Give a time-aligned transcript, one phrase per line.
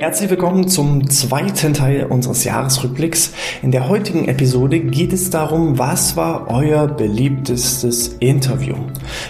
[0.00, 3.32] Herzlich willkommen zum zweiten Teil unseres Jahresrückblicks.
[3.62, 8.74] In der heutigen Episode geht es darum, was war euer beliebtestes Interview.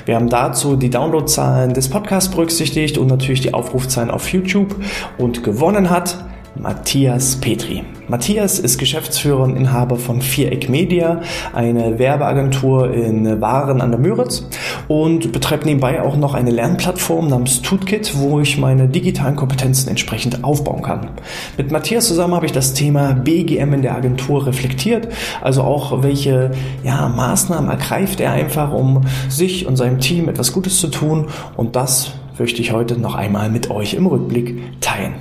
[0.06, 4.74] Wir haben dazu die Downloadzahlen des Podcasts berücksichtigt und natürlich die Aufrufzahlen auf YouTube
[5.18, 7.84] und gewonnen hat Matthias Petri.
[8.08, 11.20] Matthias ist Geschäftsführer und Inhaber von Viereck Media,
[11.52, 14.44] eine Werbeagentur in Waren an der Müritz
[14.88, 20.42] und betreibt nebenbei auch noch eine Lernplattform namens Tootkit, wo ich meine digitalen Kompetenzen entsprechend
[20.42, 21.10] aufbauen kann.
[21.56, 25.08] Mit Matthias zusammen habe ich das Thema BGM in der Agentur reflektiert,
[25.40, 26.50] also auch welche
[26.82, 31.76] ja, Maßnahmen ergreift er einfach, um sich und seinem Team etwas Gutes zu tun und
[31.76, 35.14] das möchte ich heute noch einmal mit euch im Rückblick teilen.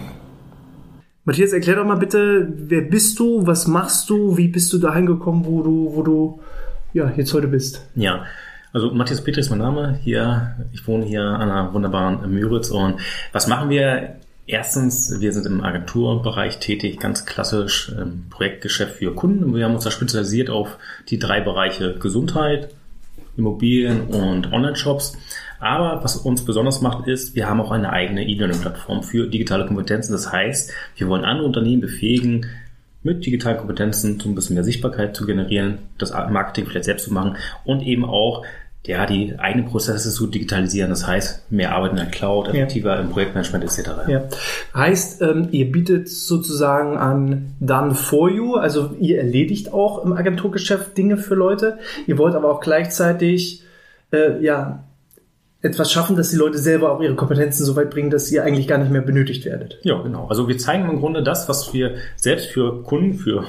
[1.26, 5.06] Matthias, erklär doch mal bitte, wer bist du, was machst du, wie bist du dahin
[5.06, 6.40] gekommen, wo du, wo du
[6.94, 7.86] ja, jetzt heute bist?
[7.96, 8.26] Ja,
[8.72, 10.00] also Matthias Petri ist mein Name.
[10.04, 13.00] Hier, ich wohne hier an einer wunderbaren Müritz und
[13.32, 14.16] was machen wir?
[14.46, 19.54] Erstens, wir sind im Agenturbereich tätig, ganz klassisch ähm, Projektgeschäft für Kunden.
[19.54, 20.78] Wir haben uns da spezialisiert auf
[21.10, 22.70] die drei Bereiche Gesundheit,
[23.38, 25.16] Immobilien und Online-Shops.
[25.60, 30.14] Aber was uns besonders macht, ist, wir haben auch eine eigene E-Learning-Plattform für digitale Kompetenzen.
[30.14, 32.46] Das heißt, wir wollen andere Unternehmen befähigen,
[33.02, 37.14] mit digitalen Kompetenzen so ein bisschen mehr Sichtbarkeit zu generieren, das Marketing vielleicht selbst zu
[37.14, 38.44] machen und eben auch
[38.86, 40.90] ja, die eigenen Prozesse zu digitalisieren.
[40.90, 43.02] Das heißt, mehr Arbeit in der Cloud, effektiver ja.
[43.02, 43.90] im Projektmanagement etc.
[44.08, 44.24] Ja.
[44.74, 50.98] Heißt, ähm, ihr bietet sozusagen an Done for You, also ihr erledigt auch im Agenturgeschäft
[50.98, 51.78] Dinge für Leute.
[52.08, 53.64] Ihr wollt aber auch gleichzeitig
[54.12, 54.86] äh, ja
[55.62, 58.68] etwas schaffen, dass die Leute selber auch ihre Kompetenzen so weit bringen, dass ihr eigentlich
[58.68, 59.78] gar nicht mehr benötigt werdet.
[59.84, 60.28] Ja, genau.
[60.28, 63.46] Also wir zeigen im Grunde das, was wir selbst für Kunden, für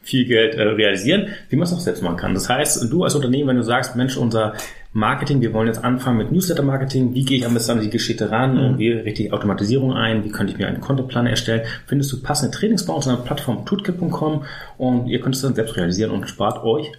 [0.00, 2.32] viel Geld äh, realisieren, wie man es auch selbst machen kann.
[2.32, 4.54] Das heißt, du als Unternehmen, wenn du sagst, Mensch, unser
[4.92, 8.30] Marketing, wir wollen jetzt anfangen mit Newsletter-Marketing, wie gehe ich am besten an die Geschichte
[8.30, 8.64] ran mhm.
[8.64, 12.22] und wie richte ich Automatisierung ein, wie könnte ich mir einen Contentplan erstellen, findest du
[12.22, 14.44] passende Trainings bei uns auf der Plattform tootkit.com
[14.78, 16.90] und ihr könnt es dann selbst realisieren und spart euch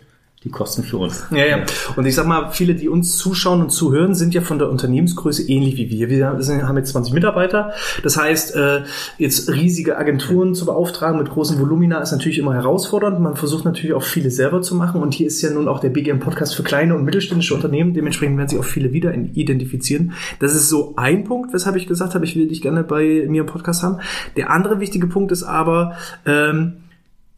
[0.45, 1.25] die Kosten für uns.
[1.31, 1.65] Ja, ja.
[1.97, 5.43] Und ich sag mal, viele, die uns zuschauen und zuhören, sind ja von der Unternehmensgröße
[5.49, 6.09] ähnlich wie wir.
[6.09, 7.73] Wir haben jetzt 20 Mitarbeiter.
[8.03, 8.83] Das heißt, äh,
[9.17, 13.19] jetzt riesige Agenturen zu beauftragen mit großen Volumina ist natürlich immer herausfordernd.
[13.19, 15.01] Man versucht natürlich auch viele selber zu machen.
[15.01, 17.93] Und hier ist ja nun auch der BGM Podcast für kleine und mittelständische Unternehmen.
[17.93, 20.13] Dementsprechend werden sich auch viele wieder identifizieren.
[20.39, 23.41] Das ist so ein Punkt, weshalb ich gesagt habe, ich will dich gerne bei mir
[23.41, 23.97] im Podcast haben.
[24.37, 26.77] Der andere wichtige Punkt ist aber, ähm,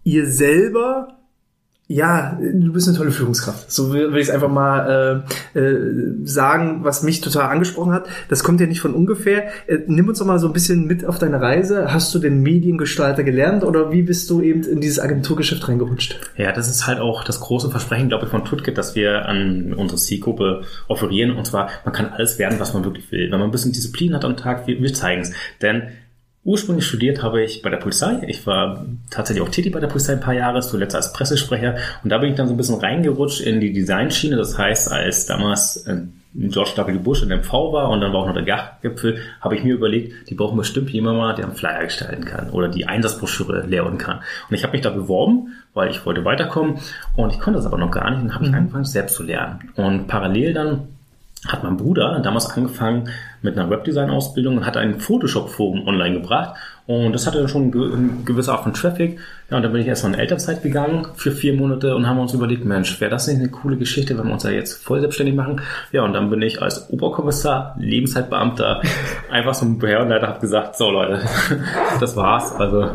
[0.04, 1.18] ihr selber
[1.92, 3.72] ja, du bist eine tolle Führungskraft.
[3.72, 5.24] So will ich es einfach mal
[5.56, 8.08] äh, äh, sagen, was mich total angesprochen hat.
[8.30, 9.48] Das kommt ja nicht von ungefähr.
[9.68, 11.92] Äh, nimm uns doch mal so ein bisschen mit auf deine Reise.
[11.94, 16.20] Hast du den Mediengestalter gelernt oder wie bist du eben in dieses Agenturgeschäft reingerutscht?
[16.38, 19.74] Ja, das ist halt auch das große Versprechen, glaube ich, von Tutket, dass wir an
[19.74, 21.36] unsere Zielgruppe offerieren.
[21.36, 23.32] Und zwar, man kann alles werden, was man wirklich will.
[23.32, 25.34] Wenn man ein bisschen Disziplin hat am Tag, wir, wir zeigen es.
[25.62, 25.84] Denn
[26.44, 28.24] Ursprünglich studiert habe ich bei der Polizei.
[28.28, 31.76] Ich war tatsächlich auch tätig bei der Polizei ein paar Jahre, zuletzt als Pressesprecher.
[32.04, 34.38] Und da bin ich dann so ein bisschen reingerutscht in die Designschiene.
[34.38, 36.02] Das heißt, als damals äh,
[36.34, 36.98] George W.
[36.98, 40.30] Bush in MV war und dann war auch noch der Gachgipfel, habe ich mir überlegt,
[40.30, 44.22] die brauchen bestimmt jemand mal, der einen Flyer gestalten kann oder die Einsatzbroschüre leeren kann.
[44.50, 46.80] Und ich habe mich da beworben, weil ich wollte weiterkommen
[47.18, 48.52] und ich konnte das aber noch gar nicht und habe mhm.
[48.52, 49.70] ich angefangen, selbst zu lernen.
[49.76, 50.88] Und parallel dann
[51.48, 53.10] hat mein Bruder damals angefangen
[53.42, 58.52] mit einer Webdesign-Ausbildung und hat ein Photoshop-Forum online gebracht und das hatte schon eine gewisse
[58.52, 59.20] Art von Traffic.
[59.52, 62.34] Ja, und dann bin ich erstmal in Elternzeit gegangen für vier Monate und haben uns
[62.34, 65.36] überlegt, Mensch, wäre das nicht eine coole Geschichte, wenn wir uns da jetzt voll selbstständig
[65.36, 65.60] machen?
[65.92, 68.82] Ja, und dann bin ich als Oberkommissar, Lebenszeitbeamter,
[69.30, 71.20] einfach so ein Behördenleiter, habe gesagt, so Leute,
[72.00, 72.54] das war's.
[72.56, 72.92] Also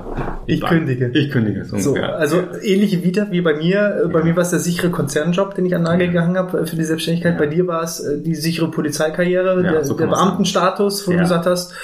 [0.46, 1.10] ich, ich kündige.
[1.12, 1.66] Ich kündige.
[1.66, 4.08] So, also ähnliche Vita wie bei mir.
[4.10, 4.24] Bei ja.
[4.24, 6.84] mir war es der sichere Konzernjob, den ich an Nagel gegangen habe äh, für die
[6.84, 7.34] Selbstständigkeit.
[7.34, 7.38] Ja.
[7.38, 11.18] Bei dir war es äh, die sichere Polizeikarriere, ja, der, so der Beamtenstatus, wo du
[11.18, 11.74] gesagt hast,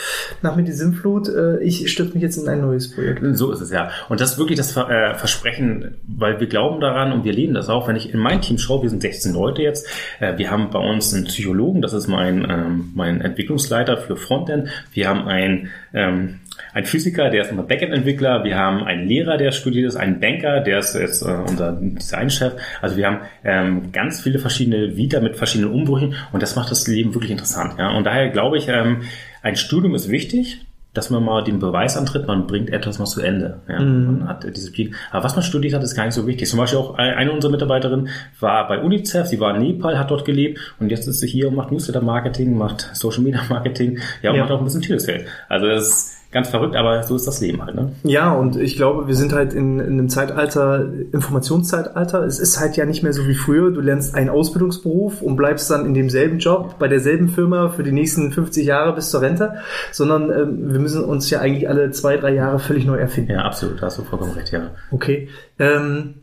[0.40, 3.20] nach mir die Sinnflut, äh, ich stürzt mich jetzt in ein neues Projekt.
[3.36, 3.90] So ist es ja.
[4.08, 7.68] Und das ist wirklich das äh, Versprechen, weil wir glauben daran und wir leben das
[7.68, 7.88] auch.
[7.88, 9.88] Wenn ich in mein Team schaue, wir sind 16 Leute jetzt.
[10.20, 14.68] Äh, wir haben bei uns einen Psychologen, das ist mein, ähm, mein Entwicklungsleiter für Frontend.
[14.92, 16.40] Wir haben einen ähm,
[16.74, 20.60] ein Physiker, der ist unser Backend-Entwickler, wir haben einen Lehrer, der studiert ist, einen Banker,
[20.60, 22.54] der ist jetzt äh, unser Designchef.
[22.80, 26.86] Also wir haben ähm, ganz viele verschiedene Vita mit verschiedenen Umbrüchen und das macht das
[26.86, 27.78] Leben wirklich interessant.
[27.78, 30.60] Und daher glaube ich, ein Studium ist wichtig,
[30.94, 33.60] dass man mal den Beweis antritt, man bringt etwas mal zu Ende.
[33.68, 34.18] Ja, mhm.
[34.18, 34.94] Man hat Disziplin.
[35.10, 36.48] Aber was man studiert hat, ist gar nicht so wichtig.
[36.48, 38.08] Zum Beispiel auch eine unserer Mitarbeiterinnen
[38.40, 41.48] war bei UNICEF, sie war in Nepal, hat dort gelebt und jetzt ist sie hier
[41.48, 44.42] und macht Newsletter-Marketing, macht Social-Media-Marketing, ja, und ja.
[44.42, 45.26] macht auch ein bisschen Telesales.
[45.48, 47.74] Also das ganz verrückt, aber so ist das Leben halt.
[47.74, 47.92] Ne?
[48.04, 52.24] Ja, und ich glaube, wir sind halt in, in einem Zeitalter, Informationszeitalter.
[52.24, 53.70] Es ist halt ja nicht mehr so wie früher.
[53.70, 57.92] Du lernst einen Ausbildungsberuf und bleibst dann in demselben Job bei derselben Firma für die
[57.92, 59.56] nächsten 50 Jahre bis zur Rente,
[59.92, 63.32] sondern ähm, wir müssen uns ja eigentlich alle zwei, drei Jahre völlig neu erfinden.
[63.32, 64.70] Ja, absolut, da hast du vollkommen recht, ja.
[64.90, 65.28] Okay.
[65.58, 66.14] Ähm,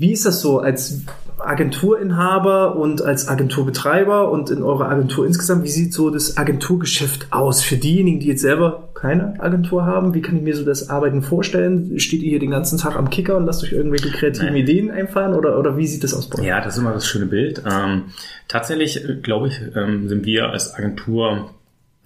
[0.00, 1.00] wie ist das so als
[1.38, 5.64] Agenturinhaber und als Agenturbetreiber und in eurer Agentur insgesamt?
[5.64, 10.14] Wie sieht so das Agenturgeschäft aus für diejenigen, die jetzt selber keine Agentur haben?
[10.14, 11.98] Wie kann ich mir so das Arbeiten vorstellen?
[12.00, 14.56] Steht ihr hier den ganzen Tag am Kicker und lasst euch irgendwelche kreativen Nein.
[14.56, 16.46] Ideen einfahren oder, oder wie sieht das aus bei euch?
[16.46, 17.62] Ja, das ist immer das schöne Bild.
[17.70, 18.04] Ähm,
[18.48, 21.50] tatsächlich, äh, glaube ich, ähm, sind wir als Agentur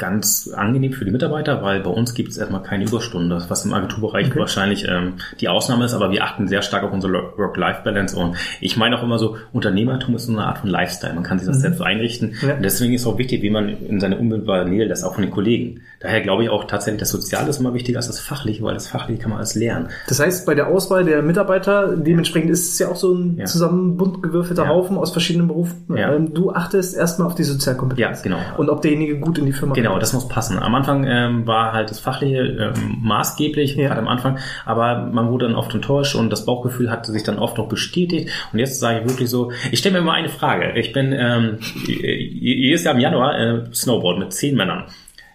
[0.03, 3.73] ganz angenehm für die Mitarbeiter, weil bei uns gibt es erstmal keine Überstunden, was im
[3.73, 4.41] Agenturbereich okay.
[4.41, 8.77] wahrscheinlich ähm, die Ausnahme ist, aber wir achten sehr stark auf unsere Work-Life-Balance und ich
[8.77, 11.59] meine auch immer so, Unternehmertum ist so eine Art von Lifestyle, man kann sich das
[11.59, 11.61] mhm.
[11.61, 12.55] selbst einrichten ja.
[12.57, 15.23] und deswegen ist es auch wichtig, wie man in seine unmittelbare Nähe lässt, auch von
[15.23, 15.83] den Kollegen.
[16.01, 18.89] Daher glaube ich auch tatsächlich, das Soziale ist immer wichtiger als das Fachliche, weil das
[18.89, 19.87] Fachliche kann man alles lernen.
[20.09, 23.45] Das heißt, bei der Auswahl der Mitarbeiter, dementsprechend ist es ja auch so ein ja.
[23.45, 24.69] zusammen bunt gewürfelter ja.
[24.69, 25.87] Haufen aus verschiedenen Berufen.
[25.97, 28.19] Ähm, du achtest erstmal auf die Sozialkompetenz.
[28.19, 28.39] Ja, genau.
[28.57, 30.59] Und ob derjenige gut in die Firma Genau, das muss passen.
[30.59, 33.89] Am Anfang ähm, war halt das Fachliche ähm, maßgeblich, ja.
[33.89, 37.39] gerade am Anfang, aber man wurde dann oft enttäuscht und das Bauchgefühl hatte sich dann
[37.39, 38.31] oft auch bestätigt.
[38.53, 40.73] Und jetzt sage ich wirklich so, ich stelle mir mal eine Frage.
[40.79, 44.85] Ich bin ähm, jedes Jahr im Januar äh, Snowboard mit zehn Männern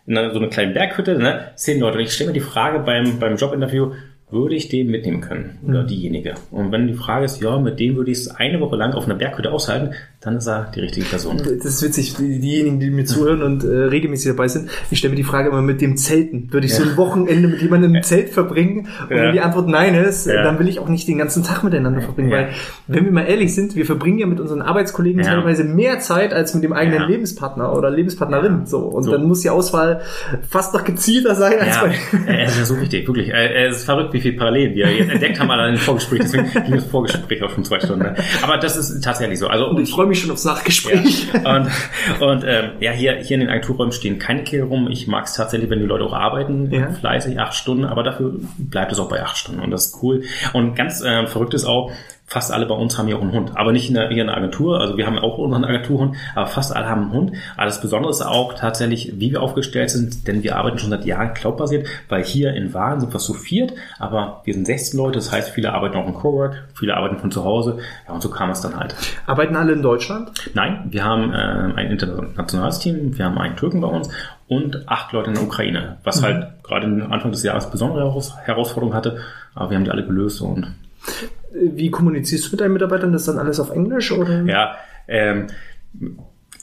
[0.07, 1.98] in so einer kleinen Berghütte, ne, zehn Leute.
[1.98, 3.92] Und ich stelle mir die Frage beim, beim Jobinterview,
[4.29, 5.88] würde ich den mitnehmen können oder mhm.
[5.88, 6.33] diejenige.
[6.51, 9.06] Und wenn die Frage ist, ja, mit dem würde ich es eine Woche lang auf
[9.06, 11.38] einer Berghütte aushalten, dann ist er die richtige Person.
[11.38, 15.15] Das ist witzig, diejenigen, die mir zuhören und äh, regelmäßig dabei sind, ich stelle mir
[15.15, 16.51] die Frage immer mit dem Zelten.
[16.51, 16.79] Würde ich ja.
[16.79, 18.89] so ein Wochenende mit jemandem im Zelt verbringen?
[19.09, 19.24] Und ja.
[19.24, 20.44] wenn die Antwort nein ist, ja.
[20.44, 22.31] dann will ich auch nicht den ganzen Tag miteinander verbringen.
[22.31, 22.50] Weil,
[22.88, 26.53] wenn wir mal ehrlich sind, wir verbringen ja mit unseren Arbeitskollegen teilweise mehr Zeit als
[26.53, 28.65] mit dem eigenen Lebenspartner oder Lebenspartnerin.
[28.65, 28.80] So.
[28.80, 29.12] Und so.
[29.12, 30.01] dann muss die Auswahl
[30.50, 31.95] fast noch gezielter sein als bei.
[32.27, 33.31] Es ist ja so wichtig, wirklich.
[33.33, 36.22] Es ist verrückt, wie viel Parallelen wir jetzt entdeckt haben allein im Vorgespräch.
[36.24, 38.16] Deswegen ging das Vorgespräch auch schon zwei Stunden.
[38.42, 39.48] Aber das ist tatsächlich so.
[39.48, 41.28] Also, und ich freue mich schon aufs Nachgespräch.
[41.34, 41.56] Ja.
[41.56, 41.69] Und,
[42.22, 44.88] und ähm, ja, hier, hier in den Agenturräumen stehen keine Kehle rum.
[44.90, 46.90] Ich mag es tatsächlich, wenn die Leute auch arbeiten, ja.
[46.90, 49.62] fleißig, acht Stunden, aber dafür bleibt es auch bei acht Stunden.
[49.62, 50.24] Und das ist cool.
[50.54, 51.92] Und ganz äh, verrückt ist auch,
[52.27, 53.51] fast alle bei uns haben hier auch einen Hund.
[53.56, 54.81] Aber nicht in der, hier in der Agentur.
[54.81, 57.31] Also wir haben auch unseren Agenturhund, aber fast alle haben einen Hund.
[57.56, 61.06] Aber das Besondere ist auch tatsächlich, wie wir aufgestellt sind, denn wir arbeiten schon seit
[61.06, 65.19] Jahren cloudbasiert, weil hier in Waren sind wir so viert, aber wir sind 16 Leute.
[65.19, 67.77] Das heißt, viele arbeiten auch im Cowork, viele arbeiten von zu Hause.
[68.07, 68.94] Ja, und so kam es dann halt.
[69.25, 70.31] Arbeiten alle in Deutschland?
[70.53, 73.18] Nein, wir haben äh, ein internationales Team.
[73.18, 74.09] Wir haben einen Türken bei uns
[74.50, 76.25] und acht Leute in der Ukraine, was mhm.
[76.25, 78.01] halt gerade Anfang des Jahres besondere
[78.44, 79.19] Herausforderungen hatte.
[79.56, 80.75] Aber wir haben die alle gelöst und
[81.59, 83.12] wie kommunizierst du mit deinen Mitarbeitern?
[83.12, 84.44] Das ist dann alles auf Englisch oder?
[84.44, 84.77] Ja,
[85.07, 85.48] ähm,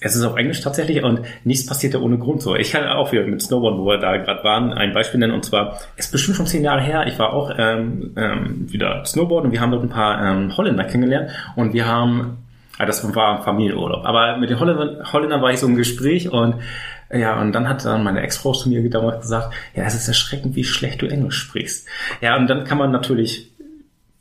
[0.01, 2.55] es ist auf Englisch tatsächlich und nichts passiert ja ohne Grund so.
[2.55, 5.45] Ich kann auch wieder mit Snowboard, wo wir da gerade waren, ein Beispiel nennen und
[5.45, 9.47] zwar, es ist bestimmt schon zehn Jahre her, ich war auch ähm, ähm, wieder Snowboard
[9.47, 12.39] und wir haben dort ein paar ähm, Holländer kennengelernt und wir haben,
[12.79, 16.57] ah, das war Familienurlaub, aber mit den Holländern, Holländern war ich so im Gespräch und
[17.11, 20.57] ja, und dann hat dann meine Ex-Frau zu mir damals gesagt, ja, es ist erschreckend,
[20.57, 21.87] wie schlecht du Englisch sprichst.
[22.21, 23.54] Ja, und dann kann man natürlich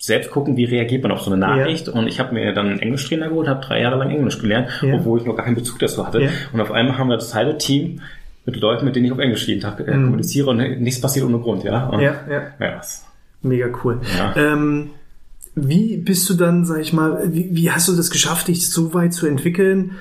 [0.06, 1.88] selbst gucken, wie reagiert man auf so eine Nachricht.
[1.88, 1.94] Ja.
[1.94, 4.96] Und ich habe mir dann einen Englischtrainer geholt, habe drei Jahre lang Englisch gelernt, ja.
[4.96, 6.24] obwohl ich noch gar keinen Bezug dazu hatte.
[6.24, 6.30] Ja.
[6.52, 8.02] Und auf einmal haben wir das halbe Team
[8.46, 10.04] mit Leuten, mit denen ich auf Englisch jeden Tag äh, mhm.
[10.04, 11.88] kommuniziere und nichts passiert ohne Grund, ja.
[11.88, 12.42] Und, ja, ja.
[12.60, 12.82] ja.
[13.44, 14.02] Mega cool.
[14.36, 14.90] Ähm,
[15.56, 18.94] wie bist du dann, sag ich mal, wie, wie hast du das geschafft, dich so
[18.94, 19.92] weit zu entwickeln?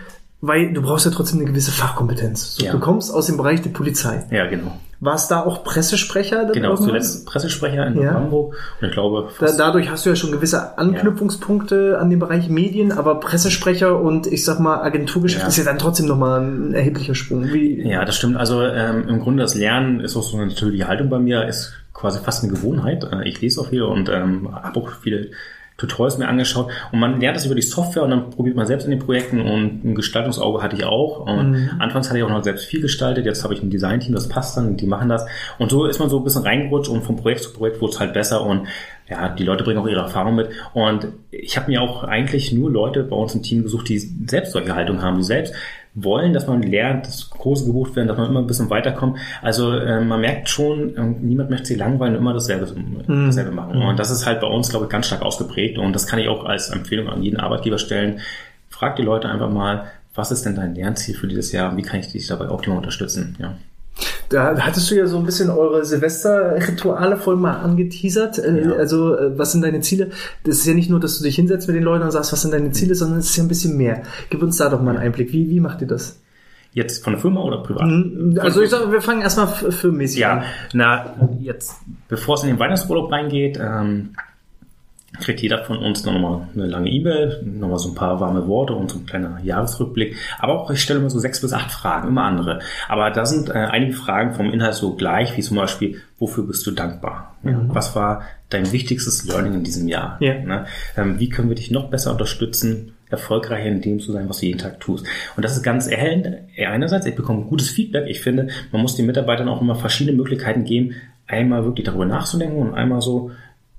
[0.45, 2.57] Weil du brauchst ja trotzdem eine gewisse Fachkompetenz.
[2.57, 4.25] So, Du kommst aus dem Bereich der Polizei.
[4.33, 4.77] Ja, genau.
[4.99, 6.47] War es da auch Pressesprecher?
[6.53, 8.15] Genau, zuletzt Pressesprecher in ja.
[8.15, 8.57] Hamburg.
[8.81, 11.99] Und ich glaube, da, dadurch hast du ja schon gewisse Anknüpfungspunkte ja.
[11.99, 15.49] an den Bereich Medien, aber Pressesprecher und ich sag mal Agenturgeschäft ja.
[15.49, 17.53] ist ja dann trotzdem nochmal ein erheblicher Sprung.
[17.53, 18.37] Wie ja, das stimmt.
[18.37, 21.73] Also ähm, im Grunde das Lernen ist auch so eine natürliche Haltung bei mir, ist
[21.95, 23.05] quasi fast eine Gewohnheit.
[23.05, 25.31] Äh, ich lese auch viel und ähm, habe auch viele
[25.87, 28.85] Tutorials mir angeschaut und man lernt das über die Software und dann probiert man selbst
[28.85, 31.27] in den Projekten und ein Gestaltungsauge hatte ich auch.
[31.27, 31.71] Und mhm.
[31.79, 34.57] anfangs hatte ich auch noch selbst viel gestaltet, jetzt habe ich ein Designteam, das passt
[34.57, 35.27] dann, die machen das.
[35.59, 38.01] Und so ist man so ein bisschen reingerutscht und vom Projekt zu Projekt wurde es
[38.01, 38.67] halt besser und
[39.09, 40.49] ja, die Leute bringen auch ihre Erfahrung mit.
[40.73, 44.53] Und ich habe mir auch eigentlich nur Leute bei uns im Team gesucht, die selbst
[44.53, 45.55] solche Haltung haben, die selbst
[45.95, 49.19] wollen, dass man lernt, dass Kurse gebucht werden, dass man immer ein bisschen weiterkommt.
[49.43, 53.27] Also äh, man merkt schon, äh, niemand möchte sich langweilen, immer dasselbe, mhm.
[53.27, 53.79] dasselbe machen.
[53.79, 53.87] Mhm.
[53.87, 55.79] Und das ist halt bei uns, glaube ich, ganz stark ausgeprägt.
[55.79, 58.21] Und das kann ich auch als Empfehlung an jeden Arbeitgeber stellen.
[58.71, 59.85] Frag die Leute einfach mal,
[60.15, 62.79] was ist denn dein Lernziel für dieses Jahr und wie kann ich dich dabei optimal
[62.79, 63.37] unterstützen?
[63.39, 63.57] Ja.
[64.29, 68.39] Da hattest du ja so ein bisschen eure Silvesterrituale voll mal angeteasert.
[68.39, 68.73] Äh, ja.
[68.73, 70.11] Also, äh, was sind deine Ziele?
[70.45, 72.43] Das ist ja nicht nur, dass du dich hinsetzt mit den Leuten und sagst, was
[72.43, 74.03] sind deine Ziele, sondern es ist ja ein bisschen mehr.
[74.31, 75.33] Gib uns da doch mal einen Einblick.
[75.33, 76.19] Wie, wie macht ihr das?
[76.75, 77.87] Jetzt von der Firma oder privat?
[77.87, 78.39] Mhm.
[78.41, 80.45] Also ich sage, wir fangen erstmal firmenmäßig ja, an.
[80.73, 81.75] Na, jetzt,
[82.09, 84.15] bevor es in den Weihnachtsurlaub reingeht, ähm,
[85.21, 88.91] kriegt jeder von uns nochmal eine lange E-Mail, nochmal so ein paar warme Worte und
[88.91, 90.17] so ein kleiner Jahresrückblick.
[90.39, 92.61] Aber auch, ich stelle immer so sechs bis acht Fragen, immer andere.
[92.89, 96.67] Aber da sind äh, einige Fragen vom Inhalt so gleich, wie zum Beispiel, wofür bist
[96.67, 97.37] du dankbar?
[97.45, 97.75] Ja, Mhm.
[97.75, 100.17] Was war dein wichtigstes Learning in diesem Jahr?
[100.21, 100.35] Ja.
[100.35, 100.67] Ne?
[100.97, 104.47] Ähm, wie können wir dich noch besser unterstützen, erfolgreicher in dem zu sein, was du
[104.47, 105.07] jeden Tag tust?
[105.37, 106.29] Und das ist ganz erhellend.
[106.57, 108.07] Einerseits, ich bekomme gutes Feedback.
[108.09, 110.95] Ich finde, man muss den Mitarbeitern auch immer verschiedene Möglichkeiten geben,
[111.27, 113.31] einmal wirklich darüber nachzudenken und einmal so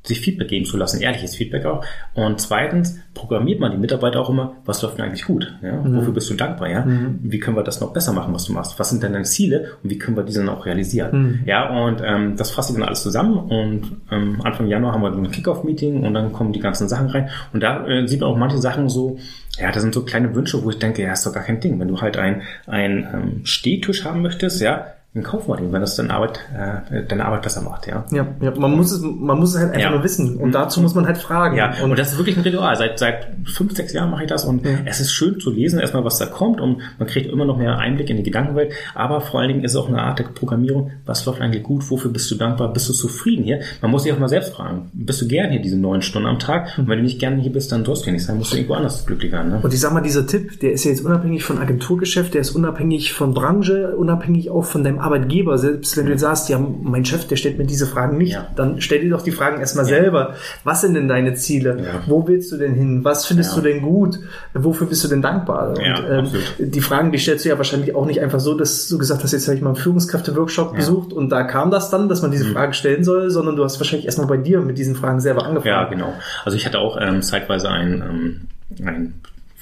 [0.03, 1.85] sich Feedback geben zu lassen, ehrliches Feedback auch.
[2.13, 5.53] Und zweitens programmiert man die Mitarbeiter auch immer, was läuft denn eigentlich gut?
[5.61, 5.81] Ja?
[5.83, 6.69] Wofür bist du dankbar?
[6.69, 6.85] Ja?
[7.21, 8.77] Wie können wir das noch besser machen, was du machst?
[8.79, 11.43] Was sind denn deine Ziele und wie können wir diese dann auch realisieren?
[11.45, 15.11] Ja, und ähm, das fasse ich dann alles zusammen und ähm, Anfang Januar haben wir
[15.11, 18.37] ein Kickoff-Meeting und dann kommen die ganzen Sachen rein und da äh, sieht man auch
[18.37, 19.17] manche Sachen so,
[19.57, 21.79] ja, das sind so kleine Wünsche, wo ich denke, ja, ist doch gar kein Ding.
[21.79, 25.81] Wenn du halt ein, ein ähm, Stehtisch haben möchtest, ja, dann kauf mal den, wenn
[25.81, 28.03] das deine Arbeit, äh, deine Arbeit besser macht, ja.
[28.11, 29.91] Ja, ja, man muss es, man muss es halt einfach Ja.
[29.91, 30.37] nur wissen.
[30.37, 31.55] Und dazu muss man halt fragen.
[31.55, 32.75] Ja, und, das ist wirklich ein Ritual.
[32.75, 36.03] Seit, seit fünf, sechs Jahren mache ich das und es ist schön zu lesen, erstmal
[36.03, 38.73] was da kommt und man kriegt immer noch mehr Einblick in die Gedankenwelt.
[38.95, 40.91] Aber vor allen Dingen ist es auch eine Art der Programmierung.
[41.05, 41.89] Was läuft eigentlich gut?
[41.91, 42.73] Wofür bist du dankbar?
[42.73, 43.59] Bist du zufrieden hier?
[43.81, 44.89] Man muss sich auch mal selbst fragen.
[44.93, 46.75] Bist du gern hier diese neun Stunden am Tag?
[46.77, 48.37] Und wenn du nicht gerne hier bist, dann sollst du nicht sein.
[48.37, 49.51] Musst du irgendwo anders glücklich werden.
[49.51, 49.59] Ne?
[49.61, 52.51] Und ich sag mal, dieser Tipp, der ist ja jetzt unabhängig von Agenturgeschäft, der ist
[52.55, 55.57] unabhängig von Branche, unabhängig auch von deinem Arbeitgeber.
[55.57, 58.47] Selbst wenn du jetzt sagst, ja, mein Chef, der stellt mir diese Fragen nicht, Ja.
[58.55, 60.33] dann stell dir doch die Fragen erstmal selber.
[60.63, 61.77] Was sind denn deine Ziele?
[61.83, 62.01] Ja.
[62.07, 63.03] Wo willst du denn hin?
[63.03, 63.61] Was findest Ja.
[63.61, 64.19] du denn gut?
[64.53, 65.73] Wofür bist du denn dankbar?
[65.81, 68.87] Ja, Und ähm, die Fragen, die stellst du ja wahrscheinlich auch nicht einfach so, dass
[68.87, 72.09] du gesagt hast, jetzt habe ich mal einen Führungskräfte-Workshop besucht und da kam das dann,
[72.09, 72.53] dass man diese Mhm.
[72.53, 75.67] Fragen stellen soll, sondern du hast wahrscheinlich erstmal bei dir mit diesen Fragen selber angefangen.
[75.73, 76.13] Ja, genau.
[76.45, 78.41] Also ich hatte auch ähm, zeitweise ein, ähm,
[78.85, 79.13] ein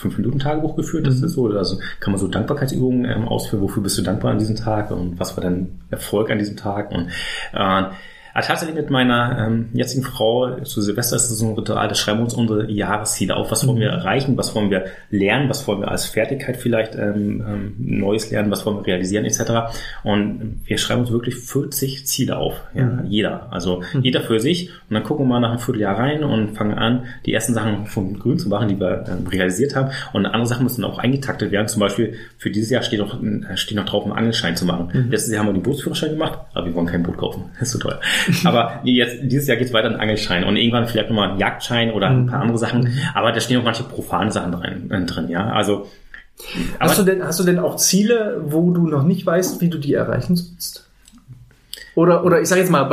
[0.01, 1.07] Fünf-Minuten-Tagebuch geführt.
[1.07, 3.61] Das ist so, also kann man so Dankbarkeitsübungen ähm, ausführen.
[3.61, 6.91] Wofür bist du dankbar an diesem Tag und was war dein Erfolg an diesem Tag?
[6.91, 7.09] Und
[7.53, 7.83] äh,
[8.33, 11.95] aber tatsächlich mit meiner ähm, jetzigen Frau zu Silvester ist es so ein Ritual, da
[11.95, 13.51] schreiben wir uns unsere Jahresziele auf.
[13.51, 14.37] Was wollen wir erreichen?
[14.37, 15.49] Was wollen wir lernen?
[15.49, 18.51] Was wollen wir als Fertigkeit vielleicht ähm, ähm, Neues lernen?
[18.51, 19.73] Was wollen wir realisieren etc.
[20.03, 22.61] Und wir schreiben uns wirklich 40 Ziele auf.
[22.73, 23.51] Ja, jeder.
[23.51, 24.69] Also jeder für sich.
[24.89, 27.85] Und dann gucken wir mal nach einem Vierteljahr rein und fangen an, die ersten Sachen
[27.85, 29.91] von grün zu machen, die wir ähm, realisiert haben.
[30.13, 31.67] Und andere Sachen müssen auch eingetaktet werden.
[31.67, 34.89] Zum Beispiel für dieses Jahr steht noch, äh, steht noch drauf, einen Angelschein zu machen.
[35.09, 37.45] Letztes Jahr haben wir den Bootsführerschein gemacht, aber wir wollen kein Boot kaufen.
[37.61, 37.99] Das ist so teuer.
[38.43, 41.91] aber jetzt, dieses Jahr geht es weiter an Angelschein und irgendwann vielleicht nochmal einen Jagdschein
[41.91, 42.87] oder ein paar andere Sachen.
[43.13, 45.51] Aber da stehen auch manche profane Sachen drin, drin ja.
[45.51, 45.87] Also,
[46.79, 49.77] Hast du, denn, hast du denn auch Ziele, wo du noch nicht weißt, wie du
[49.77, 50.87] die erreichen sollst?
[51.93, 52.89] Oder, oder ich sage jetzt mal,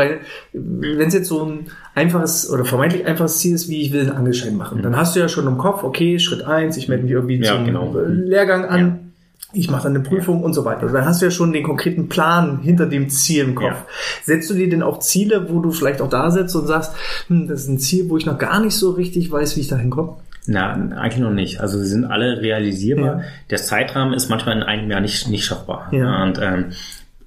[0.52, 4.10] wenn es jetzt so ein einfaches oder vermeintlich einfaches Ziel ist, wie ich will einen
[4.10, 7.12] Angelschein machen, dann hast du ja schon im Kopf, okay, Schritt eins, ich melde mich
[7.12, 7.94] irgendwie Ja, zum genau.
[8.06, 9.07] Lehrgang an,
[9.52, 10.88] ich mache dann eine Prüfung und so weiter.
[10.88, 13.66] Dann hast du ja schon den konkreten Plan hinter dem Ziel im Kopf.
[13.66, 13.86] Ja.
[14.22, 16.94] Setzt du dir denn auch Ziele, wo du vielleicht auch da sitzt und sagst,
[17.28, 19.68] hm, das ist ein Ziel, wo ich noch gar nicht so richtig weiß, wie ich
[19.68, 20.16] da hinkomme?
[20.46, 21.60] Na, eigentlich noch nicht.
[21.60, 23.18] Also sie sind alle realisierbar.
[23.18, 23.24] Ja.
[23.50, 25.88] Der Zeitrahmen ist manchmal in einem Jahr nicht, nicht schaffbar.
[25.92, 26.22] Ja.
[26.22, 26.66] Und, ähm,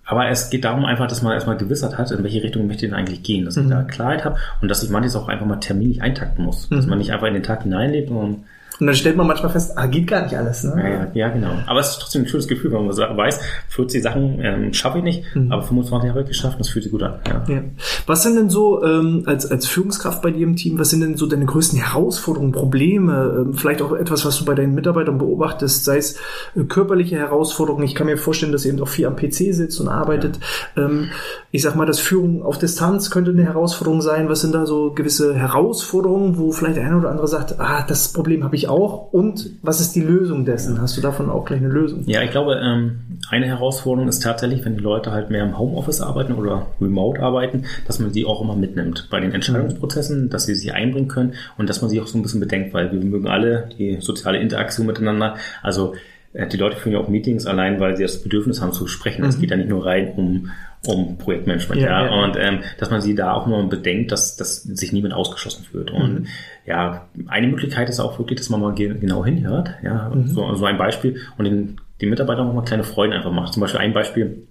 [0.05, 2.91] aber es geht darum einfach, dass man erstmal Gewissheit hat, in welche Richtung möchte ich
[2.91, 5.57] denn eigentlich gehen, dass ich da Klarheit habe und dass ich manches auch einfach mal
[5.57, 6.67] terminlich eintakten muss.
[6.69, 8.43] Dass man nicht einfach in den Tag hineinlebt und
[8.81, 10.63] Und dann stellt man manchmal fest, ah, geht gar nicht alles.
[10.63, 10.73] Ne?
[10.77, 11.51] ja, ja, ja, genau.
[11.67, 15.03] Aber es ist trotzdem ein schönes Gefühl, wenn man weiß, 40 Sachen ähm, schaffe ich
[15.03, 17.19] nicht, aber 25 habe ich geschafft und das fühlt sich gut an.
[17.27, 17.43] Ja.
[17.47, 17.61] Ja.
[18.07, 21.15] Was sind denn so ähm, als, als Führungskraft bei dir im Team, was sind denn
[21.15, 25.85] so deine größten Herausforderungen, Probleme, ähm, vielleicht auch etwas, was du bei deinen Mitarbeitern beobachtest,
[25.85, 26.15] sei es
[26.55, 27.85] äh, körperliche Herausforderungen.
[27.85, 30.39] Ich kann mir vorstellen, dass ihr eben auch viel am PC sitzt und arbeitet.
[30.75, 31.09] Ähm,
[31.51, 34.27] ich sag mal, das Führen auf Distanz könnte eine Herausforderung sein.
[34.27, 38.13] Was sind da so gewisse Herausforderungen, wo vielleicht der eine oder andere sagt, ah, das
[38.13, 40.81] Problem habe ich auch und was ist die Lösung dessen?
[40.81, 42.03] Hast du davon auch gleich eine Lösung?
[42.05, 46.01] Ja, ich glaube, ähm, eine Herausforderung ist tatsächlich, wenn die Leute halt mehr im Homeoffice
[46.01, 50.55] arbeiten oder remote arbeiten, dass man sie auch immer mitnimmt bei den Entscheidungsprozessen, dass sie
[50.55, 53.27] sich einbringen können und dass man sich auch so ein bisschen bedenkt, weil wir mögen
[53.27, 55.35] alle die soziale Interaktion miteinander.
[55.61, 55.93] Also
[56.33, 59.25] äh, die Leute führen ja auch Meetings allein, weil sie das Bedürfnis haben zu sprechen.
[59.25, 60.51] Es geht ja nicht nur rein um
[60.85, 64.63] um Projektmanagement, Ja, ja, und ähm, dass man sie da auch mal bedenkt, dass, dass
[64.63, 65.91] sich niemand ausgeschlossen fühlt.
[65.91, 66.27] Und
[66.65, 70.65] ja, eine Möglichkeit ist auch wirklich, dass man mal ge genau hinhört, ja, so, so
[70.65, 73.53] ein Beispiel und den, den Mitarbeitern auch mal kleine Freuden einfach macht.
[73.53, 74.47] Zum Beispiel ein Beispiel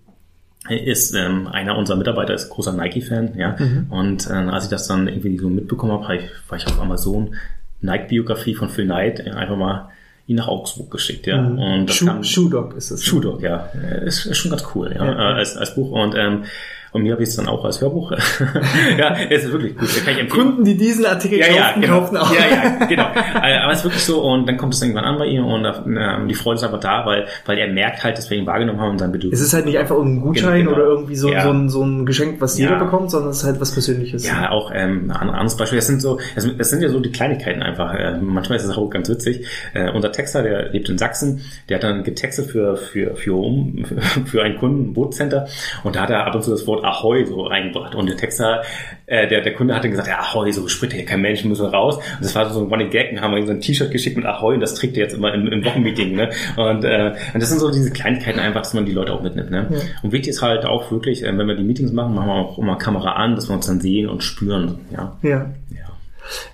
[0.68, 3.56] ist ähm, einer unserer Mitarbeiter ist großer Nike-Fan, ja,
[3.88, 6.80] und äh, als ich das dann irgendwie so mitbekommen habe, hab ich, war ich auf
[6.80, 7.34] Amazon
[7.80, 9.88] Nike-Biografie von Phil Knight einfach mal
[10.30, 13.04] ihn nach Augsburg geschickt, ja, und das Schuh, kam, Schuhdog ist es.
[13.04, 13.68] Shoe Dog, ja.
[14.04, 15.90] Ist, ist schon ganz cool, ja, Ja, äh, als, als Buch.
[15.90, 16.44] Und, ähm,
[16.92, 18.12] Und mir habe ich es dann auch als Hörbuch.
[18.98, 19.88] ja, es ist wirklich gut.
[20.04, 22.00] Kann ich Kunden, die diesen Artikel ja, kaufen, ja, genau.
[22.00, 22.34] kaufen auch.
[22.34, 23.06] Ja, ja, genau.
[23.34, 26.26] Aber es ist wirklich so und dann kommt es irgendwann an bei ihm und äh,
[26.28, 28.90] die Freude ist einfach da, weil, weil er merkt halt, dass wir ihn wahrgenommen haben
[28.92, 29.40] und sein Bedürfnis.
[29.40, 30.72] Es ist halt nicht einfach irgendein Gutschein genau.
[30.72, 31.42] oder irgendwie so, ja.
[31.42, 34.26] so, ein, so ein Geschenk, was jeder bekommt, sondern es ist halt was Persönliches.
[34.26, 35.78] Ja, auch ähm, ein anderes Beispiel.
[35.78, 37.94] Das sind so, das sind ja so die Kleinigkeiten einfach.
[37.94, 39.46] Äh, manchmal ist es auch ganz witzig.
[39.74, 43.84] Äh, unser Texter, der lebt in Sachsen, der hat dann getextet für, für, für, um,
[44.26, 45.46] für einen Kunden, ein Bootcenter
[45.84, 48.62] und da hat er ab und zu das Wort Ahoi so reingebracht und der Texter,
[49.06, 51.64] äh, der, der Kunde hat dann gesagt, ja, Ahoi, so spricht hier kein Mensch, müssen
[51.64, 51.96] wir raus.
[51.96, 54.16] Und das war so ein Running Gag, und haben wir ihm so ein T-Shirt geschickt
[54.16, 56.14] mit Ahoi und das trägt er jetzt immer im, im Wochenmeeting.
[56.14, 56.30] Ne?
[56.56, 59.50] Und, äh, und das sind so diese Kleinigkeiten einfach, dass man die Leute auch mitnimmt.
[59.50, 59.66] Ne?
[59.70, 59.78] Ja.
[60.02, 62.58] Und wichtig ist halt auch wirklich, äh, wenn wir die Meetings machen, machen wir auch
[62.58, 64.78] immer Kamera an, dass wir uns dann sehen und spüren.
[64.92, 65.16] Ja.
[65.22, 65.50] ja.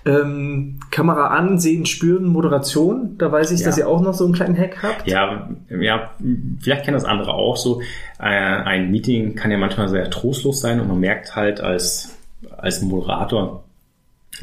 [0.05, 3.17] Ähm, Kamera ansehen, spüren, Moderation.
[3.17, 3.67] Da weiß ich, ja.
[3.67, 5.07] dass ihr auch noch so einen kleinen Hack habt.
[5.07, 6.11] Ja, ja,
[6.61, 7.81] vielleicht kennen das andere auch so.
[8.19, 12.17] Äh, ein Meeting kann ja manchmal sehr trostlos sein und man merkt halt als,
[12.57, 13.63] als Moderator,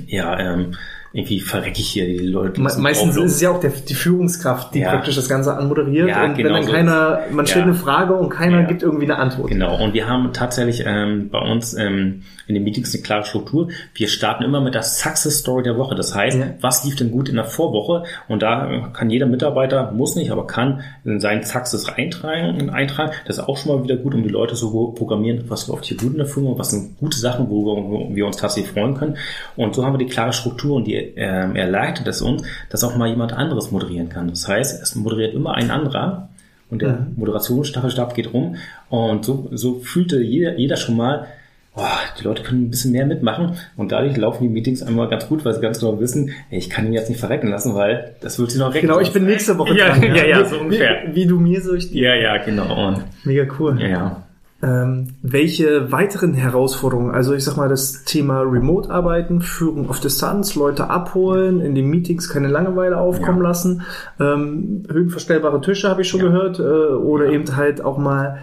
[0.07, 0.73] ja, ähm,
[1.15, 2.61] irgendwie verrecke ich hier die Leute.
[2.61, 4.91] Me meistens ist es ja auch der, die Führungskraft, die ja.
[4.91, 6.09] praktisch das Ganze anmoderiert.
[6.09, 7.71] Ja, und genau wenn dann so keiner, man stellt ja.
[7.71, 9.49] eine Frage und keiner gibt irgendwie eine Antwort.
[9.49, 9.81] Genau.
[9.81, 13.69] Und wir haben tatsächlich ähm, bei uns ähm, in den Meetings eine klare Struktur.
[13.95, 15.95] Wir starten immer mit der Success Story der Woche.
[15.95, 18.03] Das heißt, was lief denn gut in der Vorwoche?
[18.27, 23.13] Und da kann jeder Mitarbeiter, muss nicht, aber kann in seinen Success eintragen, eintragen.
[23.25, 25.97] Das ist auch schon mal wieder gut, um die Leute so programmieren, was läuft hier
[25.97, 29.17] gut in der Firma, was sind gute Sachen, wo wir uns tatsächlich freuen können.
[29.55, 32.85] Und so haben wir die klare Struktur und die ähm, er leitet es uns, dass
[32.85, 34.29] auch mal jemand anderes moderieren kann.
[34.29, 36.29] Das heißt, es moderiert immer ein anderer
[36.71, 37.15] und der mhm.
[37.17, 38.57] Moderationsstaffelstab geht rum
[38.89, 41.27] und so, so fühlte jeder, jeder schon mal,
[41.75, 45.29] boah, die Leute können ein bisschen mehr mitmachen und dadurch laufen die Meetings einmal ganz
[45.29, 48.15] gut, weil sie ganz genau wissen, ey, ich kann ihn jetzt nicht verrecken lassen, weil
[48.21, 48.89] das wird sie noch recken.
[48.89, 50.03] Genau, ich bin nächste Woche dran.
[50.03, 51.03] Ja, ja, ja, so ungefähr.
[51.09, 52.89] Wie, wie, du mir so ich Ja, ja, genau.
[52.89, 53.81] Und Mega cool.
[53.81, 54.24] Ja, ja.
[54.65, 60.89] Ähm, welche weiteren Herausforderungen, also ich sag mal das Thema Remote-Arbeiten, Führung auf Distanz, Leute
[60.89, 63.49] abholen, in den Meetings keine Langeweile aufkommen ja.
[63.49, 63.83] lassen,
[64.19, 66.29] ähm, höhenverstellbare Tische habe ich schon ja.
[66.29, 67.33] gehört, äh, oder ja.
[67.33, 68.39] eben halt auch mal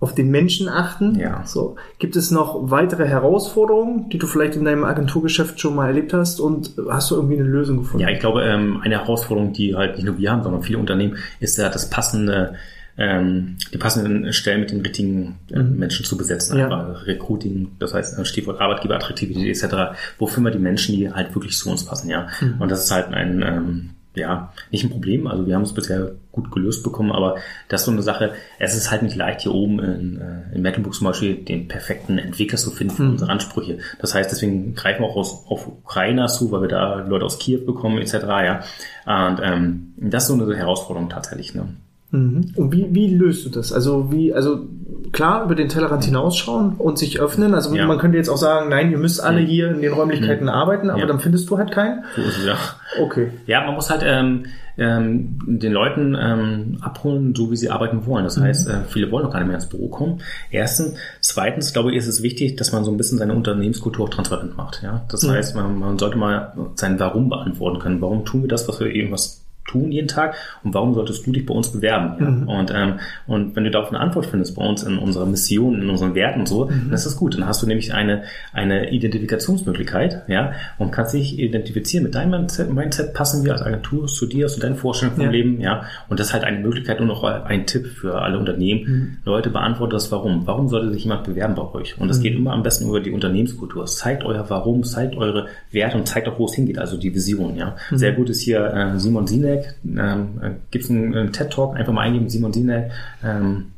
[0.00, 1.18] auf den Menschen achten.
[1.18, 1.42] Ja.
[1.46, 1.76] So.
[1.98, 6.40] Gibt es noch weitere Herausforderungen, die du vielleicht in deinem Agenturgeschäft schon mal erlebt hast
[6.40, 8.06] und hast du irgendwie eine Lösung gefunden?
[8.06, 11.16] Ja, ich glaube, ähm, eine Herausforderung, die halt nicht nur wir haben, sondern viele Unternehmen,
[11.40, 12.54] ist ja das passende
[12.98, 15.78] ähm, die passenden Stellen mit den richtigen äh, mhm.
[15.78, 16.58] Menschen zu besetzen.
[16.58, 16.68] Ja.
[17.04, 19.98] Recruiting, das heißt äh, Stichwort Arbeitgeberattraktivität etc.
[20.18, 22.28] Wo finden wir die Menschen, die halt wirklich zu uns passen, ja.
[22.40, 22.60] Mhm.
[22.60, 25.26] Und das ist halt ein ähm, ja, nicht ein Problem.
[25.26, 27.36] Also wir haben es bisher gut gelöst bekommen, aber
[27.68, 28.32] das ist so eine Sache.
[28.58, 32.18] Es ist halt nicht leicht, hier oben in, äh, in Mecklenburg zum Beispiel den perfekten
[32.18, 33.10] Entwickler zu finden für mhm.
[33.12, 33.78] unsere Ansprüche.
[34.00, 37.38] Das heißt, deswegen greifen wir auch aus, auf Ukrainer zu, weil wir da Leute aus
[37.38, 38.14] Kiew bekommen etc.
[38.14, 38.60] Ja,
[39.06, 41.54] und ähm, das ist so eine Herausforderung tatsächlich.
[41.54, 41.68] Ne?
[42.10, 42.52] Mhm.
[42.56, 43.72] Und wie, wie löst du das?
[43.72, 44.66] Also wie, also
[45.12, 47.54] klar, über den Tellerrand hinausschauen und sich öffnen.
[47.54, 47.86] Also ja.
[47.86, 49.46] man könnte jetzt auch sagen, nein, ihr müsst alle mhm.
[49.46, 50.52] hier in den Räumlichkeiten mhm.
[50.52, 51.06] arbeiten, aber ja.
[51.06, 52.04] dann findest du halt keinen.
[52.16, 52.56] So ist es ja.
[53.02, 53.30] Okay.
[53.46, 54.46] Ja, man muss halt ähm,
[54.78, 58.24] ähm, den Leuten ähm, abholen, so wie sie arbeiten wollen.
[58.24, 58.42] Das mhm.
[58.44, 60.22] heißt, äh, viele wollen auch gar nicht mehr ins Büro kommen.
[60.50, 60.94] Erstens.
[61.20, 64.56] Zweitens, glaube ich, ist es wichtig, dass man so ein bisschen seine Unternehmenskultur auch transparent
[64.56, 64.80] macht.
[64.82, 65.32] Ja, Das mhm.
[65.32, 68.00] heißt, man, man sollte mal sein Warum beantworten können.
[68.00, 71.32] Warum tun wir das, was wir eben was tun jeden Tag und warum solltest du
[71.32, 72.42] dich bei uns bewerben?
[72.42, 72.48] Mhm.
[72.48, 72.94] Und, ähm,
[73.26, 76.40] und wenn du darauf eine Antwort findest bei uns in unserer Mission, in unseren Werten
[76.40, 76.86] und so, mhm.
[76.86, 77.34] dann ist das gut.
[77.34, 82.72] Dann hast du nämlich eine, eine Identifikationsmöglichkeit ja, und kannst dich identifizieren mit deinem Mindset,
[82.72, 85.30] Mindset passen wir als Agentur zu dir, zu deinen Vorstellungen vom ja.
[85.30, 85.60] Leben.
[85.60, 85.82] ja.
[86.08, 88.84] Und das ist halt eine Möglichkeit und noch ein Tipp für alle Unternehmen.
[88.84, 89.16] Mhm.
[89.24, 90.46] Leute, beantwortet das Warum.
[90.46, 91.98] Warum sollte sich jemand bewerben bei euch?
[92.00, 92.22] Und das mhm.
[92.22, 93.86] geht immer am besten über die Unternehmenskultur.
[93.86, 97.56] Zeigt euer Warum, zeigt eure Werte und zeigt auch, wo es hingeht, also die Vision.
[97.56, 97.76] Ja.
[97.90, 97.98] Mhm.
[97.98, 101.76] Sehr gut ist hier äh, Simon Sinek, Sinek, ähm, äh, gibt es einen, einen TED-Talk,
[101.76, 102.90] einfach mal eingeben, Simon Sinek,
[103.24, 103.72] ähm,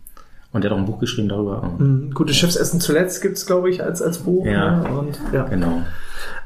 [0.53, 1.77] und der hat auch ein Buch geschrieben darüber.
[1.79, 2.13] Mhm.
[2.13, 4.45] Gutes Schiffsessen zuletzt gibt's glaube ich, als, als Buch.
[4.47, 4.99] Ja, ne?
[4.99, 5.45] und, ja.
[5.45, 5.83] genau.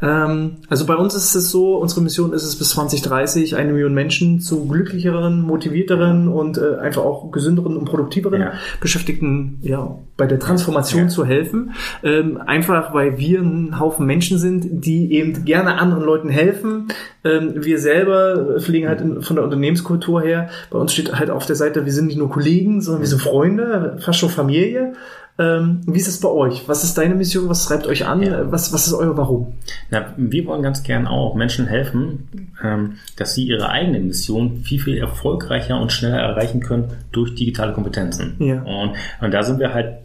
[0.02, 3.94] Ähm, also bei uns ist es so, unsere Mission ist es bis 2030 eine Million
[3.94, 8.52] Menschen zu glücklicheren, motivierteren und äh, einfach auch gesünderen und produktiveren ja.
[8.80, 11.08] Beschäftigten ja, bei der Transformation ja.
[11.08, 11.74] zu helfen.
[12.02, 16.88] Ähm, einfach weil wir ein Haufen Menschen sind, die eben gerne anderen Leuten helfen.
[17.24, 21.46] Ähm, wir selber pflegen halt in, von der Unternehmenskultur her, bei uns steht halt auf
[21.46, 24.94] der Seite, wir sind nicht nur Kollegen, sondern wir sind Freunde, fast schon Familie.
[25.36, 26.68] Ähm, wie ist es bei euch?
[26.68, 27.48] Was ist deine Mission?
[27.48, 28.22] Was treibt euch an?
[28.22, 28.52] Ja.
[28.52, 29.54] Was, was ist euer Warum?
[29.90, 34.80] Na, wir wollen ganz gern auch Menschen helfen, ähm, dass sie ihre eigene Mission viel,
[34.80, 38.36] viel erfolgreicher und schneller erreichen können durch digitale Kompetenzen.
[38.38, 38.62] Ja.
[38.62, 40.04] Und, und da sind wir halt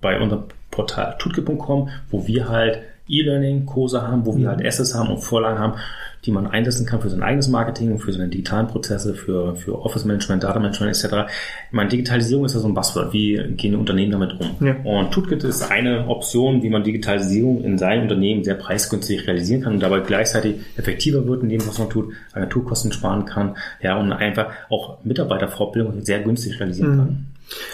[0.00, 2.80] bei unserem Portal tutke.com, wo wir halt
[3.10, 5.74] E-Learning-Kurse haben, wo wir halt Assets haben und Vorlagen haben,
[6.24, 10.04] die man einsetzen kann für sein eigenes Marketing, für seine digitalen Prozesse, für, für Office
[10.04, 11.30] Management, Data Management etc.
[11.68, 13.12] Ich meine, Digitalisierung ist ja so ein Buzzword.
[13.12, 14.66] Wie gehen Unternehmen damit um?
[14.66, 14.76] Ja.
[14.84, 19.74] Und Tootkit ist eine Option, wie man Digitalisierung in seinem Unternehmen sehr preisgünstig realisieren kann
[19.74, 24.12] und dabei gleichzeitig effektiver wird in dem, was man tut, Agenturkosten sparen kann, ja, und
[24.12, 26.98] einfach auch Mitarbeiterfortbildung sehr günstig realisieren mhm.
[26.98, 27.26] kann.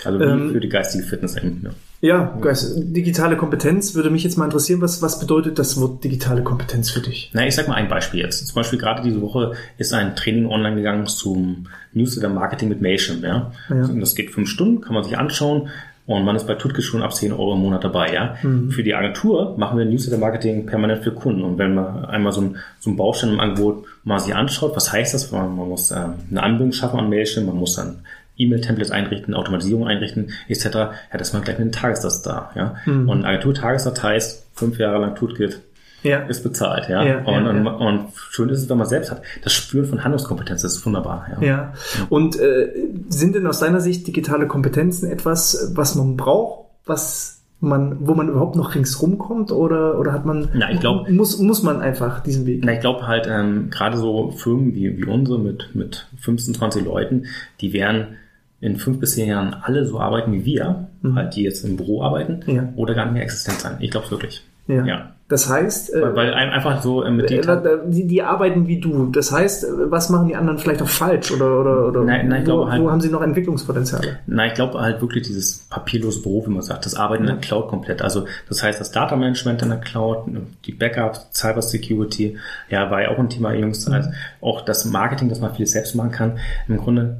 [0.05, 1.62] Also ähm, für die geistige Fitness eben.
[1.64, 1.70] Ja.
[2.06, 4.80] Ja, Geist, digitale Kompetenz würde mich jetzt mal interessieren.
[4.80, 7.32] Was, was bedeutet das Wort digitale Kompetenz für dich?
[7.32, 8.46] Na, ich sag mal ein Beispiel jetzt.
[8.46, 13.24] Zum Beispiel gerade diese Woche ist ein Training online gegangen zum Newsletter Marketing mit Mailchimp.
[13.24, 13.50] Ja?
[13.70, 13.88] ja.
[13.88, 15.68] Das geht fünf Stunden, kann man sich anschauen.
[16.06, 18.36] Und man ist bei Tutke schon ab 10 Euro im Monat dabei, ja.
[18.40, 18.70] Mhm.
[18.70, 21.42] Für die Agentur machen wir Newsletter-Marketing permanent für Kunden.
[21.42, 24.92] Und wenn man einmal so ein, so ein Baustein im Angebot mal sich anschaut, was
[24.92, 25.32] heißt das?
[25.32, 25.96] Man, man muss äh,
[26.30, 27.96] eine Anbindung schaffen an Mailchimp, man muss dann
[28.38, 32.51] E-Mail-Templates einrichten, Automatisierung einrichten, etc., ja, das man gleich mit einem Tagessatz da.
[32.55, 32.77] Ja?
[32.85, 33.09] Mhm.
[33.09, 35.61] Und Agentur-Tagessatz heißt, fünf Jahre lang Tutgit
[36.03, 36.20] ja.
[36.20, 36.88] ist bezahlt.
[36.88, 37.03] Ja?
[37.03, 39.22] ja, und, ja, und, und, schön ist es, wenn man selbst hat.
[39.42, 41.27] Das Spüren von Handlungskompetenz das ist wunderbar.
[41.40, 41.46] Ja.
[41.46, 41.72] ja.
[42.09, 42.72] Und äh,
[43.09, 48.29] sind denn aus deiner Sicht digitale Kompetenzen etwas, was man braucht, was man, wo man
[48.29, 52.20] überhaupt noch ringsrum kommt oder, oder hat man, na, ich glaub, muss, muss man einfach
[52.20, 52.62] diesen Weg?
[52.64, 56.85] Na, ich glaube halt, ähm, gerade so Firmen wie, wie unsere mit, mit 15, 20
[56.85, 57.25] Leuten,
[57.61, 58.16] die wären
[58.60, 61.14] in fünf bis zehn Jahren alle so arbeiten wie wir, mhm.
[61.14, 62.68] halt die jetzt im Büro arbeiten, ja.
[62.76, 63.76] oder gar nicht mehr existent sein.
[63.80, 64.44] Ich glaube es wirklich.
[64.66, 64.84] Ja.
[64.84, 65.12] ja.
[65.28, 67.40] Das heißt, weil, weil einfach so äh, mit äh,
[67.86, 69.06] die, die arbeiten wie du.
[69.06, 72.48] Das heißt, was machen die anderen vielleicht auch falsch oder oder oder nein, nein, ich
[72.48, 74.20] wo, glaube halt, wo haben sie noch Entwicklungspotenziale?
[74.28, 77.30] Nein, ich glaube halt wirklich dieses papierlose Büro, wie man sagt, das Arbeiten ja.
[77.30, 78.02] in der Cloud komplett.
[78.02, 80.28] Also das heißt, das Data Management in der Cloud,
[80.64, 82.38] die Backups, Cyber Security,
[82.70, 83.94] ja, war ja auch ein Thema Jungs, mhm.
[83.94, 86.38] also auch das Marketing, dass man vieles selbst machen kann.
[86.68, 87.18] Im Grunde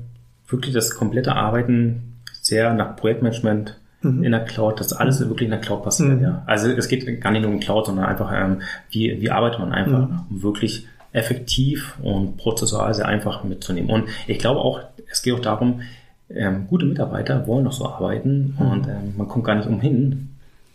[0.49, 4.23] wirklich das komplette Arbeiten sehr nach Projektmanagement mhm.
[4.23, 6.19] in der Cloud, dass alles wirklich in der Cloud passiert.
[6.19, 6.23] Mhm.
[6.23, 6.43] Ja.
[6.47, 9.73] Also es geht gar nicht nur um Cloud, sondern einfach, ähm, wie, wie arbeitet man
[9.73, 10.21] einfach, mhm.
[10.31, 13.91] um wirklich effektiv und prozessual sehr einfach mitzunehmen.
[13.91, 14.81] Und ich glaube auch,
[15.11, 15.81] es geht auch darum,
[16.29, 18.67] ähm, gute Mitarbeiter wollen noch so arbeiten mhm.
[18.67, 20.31] und ähm, man kommt gar nicht umhin,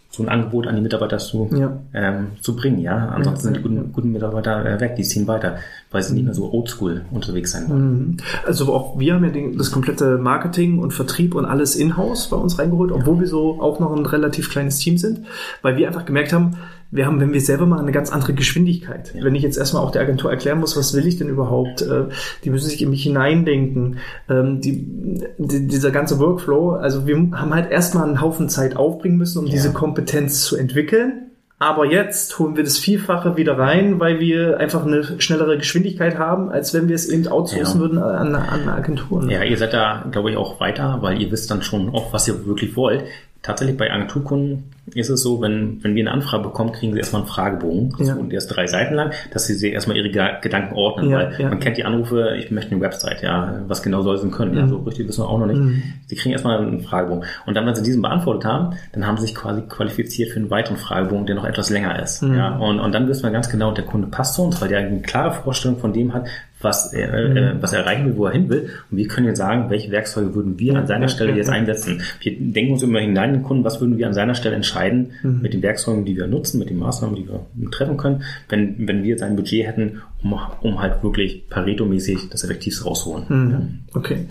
[0.09, 1.79] so ein Angebot an die Mitarbeiter zu, ja.
[1.93, 2.79] ähm, zu bringen.
[2.79, 5.57] Ja, ansonsten ja, sind die guten, guten Mitarbeiter äh, weg, die ziehen weiter,
[5.91, 7.99] weil sie nicht mehr so oldschool unterwegs sein wollen.
[7.99, 8.17] Mhm.
[8.45, 12.37] Also auch wir haben ja den, das komplette Marketing und Vertrieb und alles in-house bei
[12.37, 13.21] uns reingeholt, obwohl ja.
[13.21, 15.25] wir so auch noch ein relativ kleines Team sind,
[15.61, 16.55] weil wir einfach gemerkt haben,
[16.91, 19.13] wir haben, wenn wir selber mal eine ganz andere Geschwindigkeit.
[19.15, 19.23] Ja.
[19.23, 22.05] Wenn ich jetzt erstmal auch der Agentur erklären muss, was will ich denn überhaupt, äh,
[22.43, 23.97] die müssen sich in mich hineindenken.
[24.29, 29.17] Ähm, die, die, dieser ganze Workflow, also wir haben halt erstmal einen Haufen Zeit aufbringen
[29.17, 29.53] müssen, um ja.
[29.53, 31.30] diese Kompetenz zu entwickeln.
[31.61, 36.49] Aber jetzt holen wir das Vielfache wieder rein, weil wir einfach eine schnellere Geschwindigkeit haben,
[36.49, 37.81] als wenn wir es eben outsourcen ja.
[37.81, 39.29] würden an, an Agenturen.
[39.29, 42.27] Ja, ihr seid da, glaube ich, auch weiter, weil ihr wisst dann schon auch, was
[42.27, 43.03] ihr wirklich wollt.
[43.43, 47.21] Tatsächlich bei Agenturkunden ist es so, wenn, wenn wir eine Anfrage bekommen, kriegen sie erstmal
[47.21, 48.15] einen Fragebogen, ja.
[48.15, 51.49] der ist drei Seiten lang, dass sie sich erstmal ihre Gedanken ordnen, ja, weil ja.
[51.49, 54.51] man kennt die Anrufe, ich möchte eine Website, ja, was genau soll sie denn können,
[54.51, 54.57] mhm.
[54.57, 55.59] ja, so richtig wissen wir auch noch nicht.
[55.59, 55.83] Mhm.
[56.07, 57.25] Sie kriegen erstmal einen Fragebogen.
[57.45, 60.49] Und dann, wenn sie diesen beantwortet haben, dann haben sie sich quasi qualifiziert für einen
[60.49, 62.35] weiteren Fragebogen, der noch etwas länger ist, mhm.
[62.35, 64.79] ja, und, und dann wissen wir ganz genau, der Kunde passt zu uns, weil der
[64.79, 66.27] eine klare Vorstellung von dem hat,
[66.61, 67.61] was er, äh, mhm.
[67.61, 68.69] was er erreichen will, wo er hin will.
[68.89, 72.01] Und wir können jetzt sagen, welche Werkzeuge würden wir an seiner Stelle jetzt einsetzen.
[72.21, 75.11] Wir denken uns immer hinein in den Kunden, was würden wir an seiner Stelle entscheiden
[75.23, 75.41] mhm.
[75.41, 79.03] mit den Werkzeugen, die wir nutzen, mit den Maßnahmen, die wir treffen können, wenn, wenn
[79.03, 83.25] wir jetzt ein Budget hätten, um, um halt wirklich Pareto-mäßig das Effektivste rausholen.
[83.27, 83.79] Mhm.
[83.93, 84.25] Okay.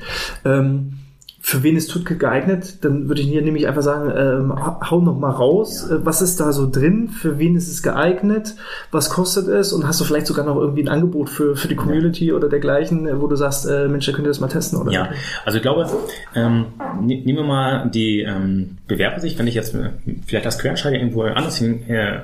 [0.45, 1.00] Ähm
[1.43, 2.85] für wen ist Tutke geeignet?
[2.85, 4.55] Dann würde ich hier nämlich einfach sagen, ähm,
[4.91, 5.87] hau noch mal raus.
[5.89, 5.97] Ja.
[5.97, 7.09] Äh, was ist da so drin?
[7.09, 8.57] Für wen ist es geeignet?
[8.91, 9.73] Was kostet es?
[9.73, 12.35] Und hast du vielleicht sogar noch irgendwie ein Angebot für, für die Community ja.
[12.35, 14.93] oder dergleichen, äh, wo du sagst, äh, Mensch, da könnt ihr das mal testen, oder?
[14.93, 15.09] Ja,
[15.47, 15.89] also ich glaube,
[16.35, 16.67] ähm,
[17.01, 19.91] ne, nehmen wir mal die ähm, Bewerbersicht, wenn ich jetzt äh,
[20.27, 22.21] vielleicht als Quereinsteiger irgendwo anders hin, äh,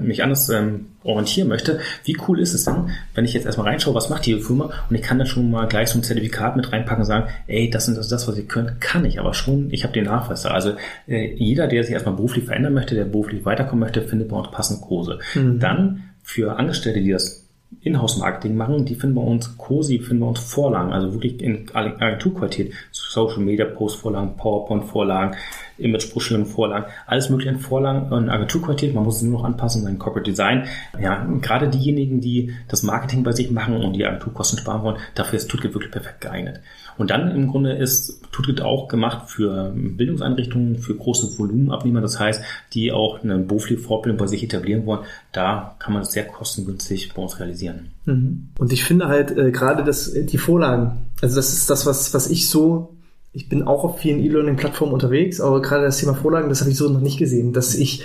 [0.00, 3.94] mich anders ähm, orientieren möchte, wie cool ist es denn, wenn ich jetzt erstmal reinschaue,
[3.94, 6.72] was macht die Firma und ich kann dann schon mal gleich so ein Zertifikat mit
[6.72, 9.82] reinpacken und sagen, ey, das ist das, was ihr könnt, kann ich aber schon, ich
[9.82, 10.50] habe den Nachweis da.
[10.50, 10.74] Also
[11.06, 14.50] äh, jeder, der sich erstmal beruflich verändern möchte, der beruflich weiterkommen möchte, findet bei uns
[14.50, 15.18] passende Kurse.
[15.34, 15.58] Mhm.
[15.58, 17.44] Dann für Angestellte, die das
[17.80, 22.72] Inhouse-Marketing machen, die finden bei uns COSI, finden bei uns Vorlagen, also wirklich in Agenturqualität,
[22.92, 25.36] Social Media Post Vorlagen,
[25.78, 28.94] PowerPoint Vorlagen, alles mögliche in Vorlagen in Agenturqualität.
[28.94, 30.66] Man muss es nur noch anpassen, sein Corporate Design.
[31.00, 35.36] Ja, gerade diejenigen, die das Marketing bei sich machen und die Agenturkosten sparen wollen, dafür
[35.36, 36.60] ist Tutgit wirklich perfekt geeignet.
[36.96, 42.00] Und dann im Grunde ist Tutgit auch gemacht für Bildungseinrichtungen, für große Volumenabnehmer.
[42.00, 45.00] Das heißt, die auch eine berufliche Fortbildung bei sich etablieren wollen.
[45.32, 47.90] Da kann man es sehr kostengünstig bei uns realisieren.
[48.04, 48.50] Mhm.
[48.58, 52.30] Und ich finde halt äh, gerade das, die Vorlagen, also das ist das, was, was
[52.30, 52.94] ich so
[53.34, 56.76] ich bin auch auf vielen E-Learning-Plattformen unterwegs, aber gerade das Thema Vorlagen, das habe ich
[56.76, 58.04] so noch nicht gesehen, dass ich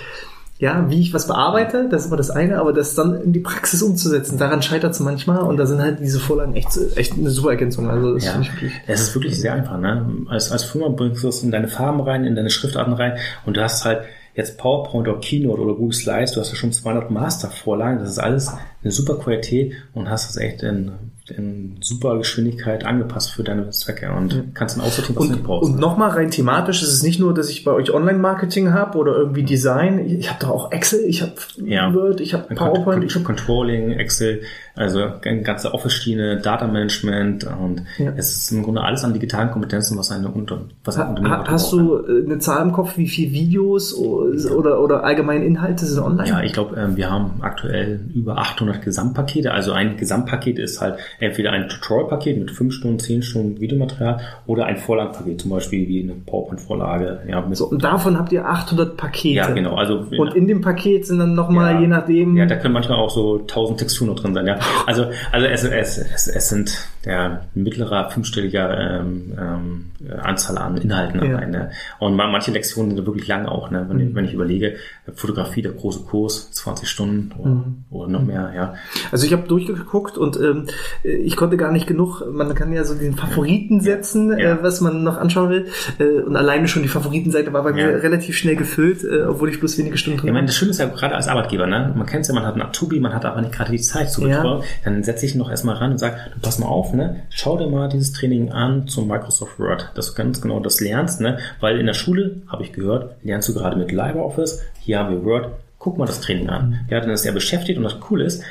[0.58, 3.40] ja, wie ich was bearbeite, das ist immer das eine, aber das dann in die
[3.40, 7.30] Praxis umzusetzen, daran scheitert es manchmal und da sind halt diese Vorlagen echt, echt eine
[7.30, 7.88] super Ergänzung.
[7.88, 8.72] Also das ja, finde ich wirklich.
[8.86, 10.06] Es ist wirklich sehr einfach, ne?
[10.28, 13.16] Als, als Firma bringst du es in deine Farben rein, in deine Schriftarten rein
[13.46, 14.02] und du hast halt
[14.34, 18.18] jetzt PowerPoint oder Keynote oder Google Slides, du hast ja schon 200 Master-Vorlagen, das ist
[18.18, 20.92] alles eine super Qualität und hast es echt in
[21.30, 24.42] in super Geschwindigkeit angepasst für deine Zwecke und ja.
[24.54, 25.70] kannst dann aussortieren, was und, du brauchst.
[25.70, 29.16] Und nochmal rein thematisch ist es nicht nur, dass ich bei euch Online-Marketing habe oder
[29.16, 29.98] irgendwie Design.
[29.98, 31.32] Ich habe doch auch Excel, ich habe
[31.64, 31.92] ja.
[31.94, 33.04] Word, ich habe PowerPoint.
[33.04, 34.42] Ich habe Controlling, Excel,
[34.74, 38.12] also ganze Office-Schiene, Data Management und ja.
[38.16, 41.44] es ist im Grunde alles an digitalen Kompetenzen, was eine Unter was ein Unternehmen ha,
[41.46, 46.02] Hast du äh, eine Zahl im Kopf, wie viele Videos oder, oder allgemeine Inhalte sind
[46.02, 46.28] online?
[46.28, 49.52] Ja, ich glaube, ähm, wir haben aktuell über 800 Gesamtpakete.
[49.52, 54.66] Also ein Gesamtpaket ist halt entweder ein Tutorial-Paket mit 5 Stunden, 10 Stunden Videomaterial oder
[54.66, 57.20] ein Vorlagenpaket, zum Beispiel wie eine PowerPoint-Vorlage.
[57.28, 59.34] Ja, so, und davon habt ihr 800 Pakete.
[59.34, 59.74] Ja, genau.
[59.74, 62.36] Also, und in dem Paket sind dann nochmal, ja, je nachdem...
[62.36, 64.58] Ja, da können manchmal auch so 1000 Texturen noch drin sein, ja.
[64.86, 69.90] Also, also es, es, es, es sind der mittlerer fünfstelliger ähm, ähm,
[70.22, 71.40] Anzahl an Inhalten ja.
[71.46, 71.70] Ne?
[71.98, 73.86] Und manche Lektionen sind wirklich lang auch, ne?
[73.88, 74.08] wenn, mhm.
[74.08, 74.76] ich, wenn ich überlege,
[75.14, 77.84] Fotografie, der große Kurs, 20 Stunden oder, mhm.
[77.90, 78.74] oder noch mehr, ja.
[79.12, 80.66] Also ich habe durchgeguckt und ähm,
[81.02, 84.54] ich konnte gar nicht genug, man kann ja so den Favoriten setzen, ja.
[84.54, 85.66] Äh, was man noch anschauen will.
[85.98, 87.76] Äh, und alleine schon die Favoritenseite war bei ja.
[87.76, 90.70] mir relativ schnell gefüllt, äh, obwohl ich bloß wenige Stunden drin Ich meine, das Schöne
[90.70, 91.92] ist ja gerade als Arbeitgeber, ne?
[91.96, 94.10] Man kennt es ja, man hat einen Azubi, man hat aber nicht gerade die Zeit
[94.10, 94.60] zu betreuen.
[94.60, 94.66] Ja.
[94.84, 97.22] Dann setze ich ihn noch erstmal ran und sage, pass mal auf, ne?
[97.30, 101.20] Schau dir mal dieses Training an zum Microsoft Word, dass du ganz genau das lernst,
[101.20, 101.38] ne?
[101.60, 105.24] Weil in der Schule, habe ich gehört, lernst du gerade mit LibreOffice, hier haben wir
[105.24, 106.86] Word, guck mal das Training an.
[106.90, 108.42] Ja, dann ist er beschäftigt und das Coole ist,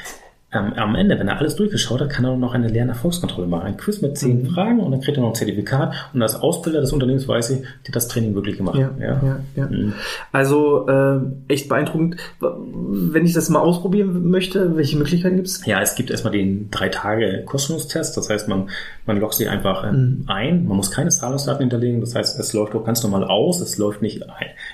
[0.52, 3.68] ähm, am Ende, wenn er alles durchgeschaut hat, kann er noch eine Lernerfolgskontrolle machen.
[3.68, 4.48] Ein Quiz mit zehn mhm.
[4.48, 7.60] Fragen und dann kriegt er noch ein Zertifikat und als Ausbilder des Unternehmens weiß ich,
[7.86, 8.80] die das Training wirklich gemacht.
[8.80, 9.22] Ja, ja.
[9.24, 9.66] ja, ja.
[9.68, 9.94] Mhm.
[10.32, 12.16] Also äh, echt beeindruckend.
[12.40, 15.64] Wenn ich das mal ausprobieren möchte, welche Möglichkeiten gibt es?
[15.68, 18.18] Ja, es gibt erstmal den drei Tage Kostenlostest.
[18.18, 18.70] Das heißt, man,
[19.06, 20.24] man loggt sich einfach äh, mhm.
[20.26, 20.66] ein.
[20.66, 22.02] Man muss keine Zahlungsdaten hinterlegen.
[22.02, 23.62] Das heißt, es läuft auch ganz normal aus.
[23.62, 24.24] Es läuft nicht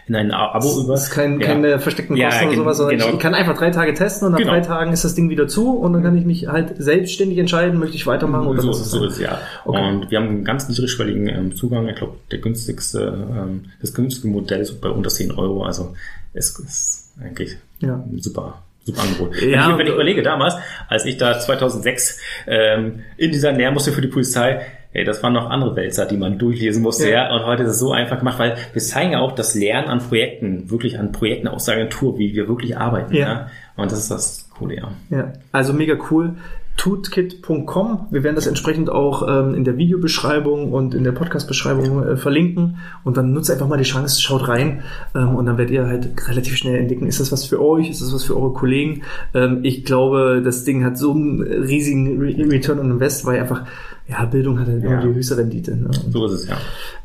[0.08, 0.94] in ein Abo über.
[0.94, 3.12] Es ist kein, keine versteckten Kosten oder sowas, sondern genau.
[3.12, 4.54] ich kann einfach drei Tage testen und nach genau.
[4.54, 7.80] drei Tagen ist das Ding wieder zu und dann kann ich mich halt selbstständig entscheiden,
[7.80, 8.71] möchte ich weitermachen oder so.
[8.71, 9.39] Ist, so ist ja.
[9.65, 9.88] Okay.
[9.88, 11.88] Und wir haben einen ganz niedrigschwelligen ähm, Zugang.
[11.88, 15.63] Ich glaube, der günstigste, ähm, das günstige Modell ist bei unter 10 Euro.
[15.63, 15.95] Also
[16.34, 18.04] es ist eigentlich ja.
[18.17, 19.41] super super Angebot.
[19.41, 20.54] Ja, wenn, ich, wenn ich überlege, damals,
[20.88, 24.62] als ich da 2006 ähm, in dieser Nährmuster für die Polizei
[24.95, 27.25] Ey, das waren noch andere Wälzer, die man durchlesen musste, ja.
[27.25, 27.36] ja.
[27.36, 29.99] Und heute ist es so einfach gemacht, weil wir zeigen ja auch das Lernen an
[29.99, 33.13] Projekten, wirklich an Projekten aus der Agentur, wie wir wirklich arbeiten.
[33.13, 33.28] Ja.
[33.28, 33.49] ja?
[33.75, 34.91] Und das ist das Coole, ja.
[35.10, 36.36] Ja, also mega cool.
[36.78, 38.08] Tutkit.com.
[38.12, 42.78] Wir werden das entsprechend auch ähm, in der Videobeschreibung und in der Podcast-Beschreibung äh, verlinken.
[43.06, 44.84] Und dann nutzt einfach mal die Chance, schaut rein
[45.15, 48.02] ähm, und dann werdet ihr halt relativ schnell entdecken, ist das was für euch, ist
[48.02, 49.04] das was für eure Kollegen.
[49.34, 53.63] Ähm, ich glaube, das Ding hat so einen riesigen Re Return on Invest, weil einfach
[54.08, 55.02] ja, Bildung hat halt ja.
[55.02, 55.76] die höchste Rendite.
[55.76, 55.89] Ne?
[56.10, 56.58] So ist es, ja.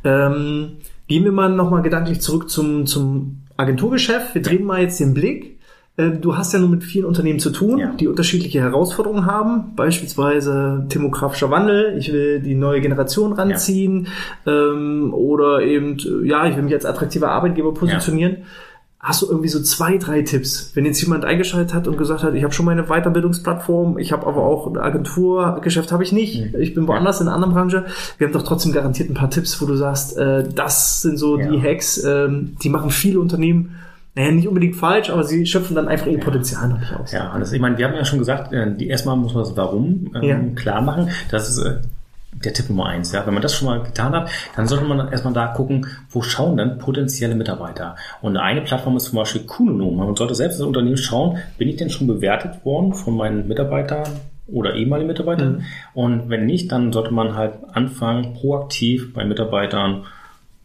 [0.02, 4.34] Ähm, gehen wir mal nochmal gedanklich zurück zum, zum Agenturgeschäft.
[4.34, 5.59] Wir drehen mal jetzt den Blick.
[6.00, 7.92] Ähm, du hast ja nun mit vielen Unternehmen zu tun, ja.
[7.98, 14.08] die unterschiedliche Herausforderungen haben, beispielsweise demografischer Wandel, ich will die neue Generation ranziehen
[14.44, 14.52] ja.
[14.52, 18.38] ähm, oder eben, ja, ich will mich als attraktiver Arbeitgeber positionieren.
[18.38, 18.44] Ja.
[19.02, 22.34] Hast du irgendwie so zwei, drei Tipps, wenn jetzt jemand eingeschaltet hat und gesagt hat,
[22.34, 26.60] ich habe schon meine Weiterbildungsplattform, ich habe aber auch ein Agenturgeschäft habe ich nicht, mhm.
[26.60, 27.86] ich bin woanders in einer anderen Branche.
[28.18, 31.38] Wir haben doch trotzdem garantiert ein paar Tipps, wo du sagst, äh, das sind so
[31.38, 33.76] die Hacks, äh, die machen viele Unternehmen
[34.14, 37.12] naja, nicht unbedingt falsch, aber sie schöpfen dann einfach ihr Potenzial noch nicht aus.
[37.12, 37.52] Ja, alles.
[37.52, 40.22] Ich meine, wir haben ja schon gesagt, äh, die, erstmal muss man das Warum ähm,
[40.22, 40.38] ja.
[40.54, 41.10] klar machen.
[41.30, 41.76] Das ist äh,
[42.32, 43.12] der Tipp Nummer eins.
[43.12, 46.22] Ja, wenn man das schon mal getan hat, dann sollte man erstmal da gucken, wo
[46.22, 47.96] schauen denn potenzielle Mitarbeiter.
[48.20, 49.92] Und eine Plattform ist zum Beispiel Kununu.
[49.92, 54.08] Man sollte selbst als Unternehmen schauen, bin ich denn schon bewertet worden von meinen Mitarbeitern
[54.48, 55.52] oder ehemaligen Mitarbeitern?
[55.52, 55.64] Mhm.
[55.94, 60.04] Und wenn nicht, dann sollte man halt anfangen, proaktiv bei Mitarbeitern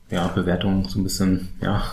[0.09, 1.83] ja, Bewertungen so ein bisschen, ja,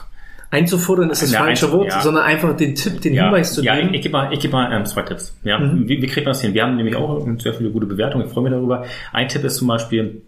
[0.52, 2.02] Einzufordern ist das ja, falsche Wort, ja.
[2.02, 3.74] sondern einfach den Tipp, den ja, Hinweis zu geben.
[3.74, 5.34] Ja, ich, gebe mal, ich gebe mal ähm, zwei Tipps.
[5.44, 5.88] Ja, mhm.
[5.88, 6.52] wie, wie kriegt man das hin?
[6.52, 8.26] Wir haben nämlich auch sehr viele gute Bewertungen.
[8.26, 8.84] Ich freue mich darüber.
[9.14, 10.20] Ein Tipp ist zum Beispiel,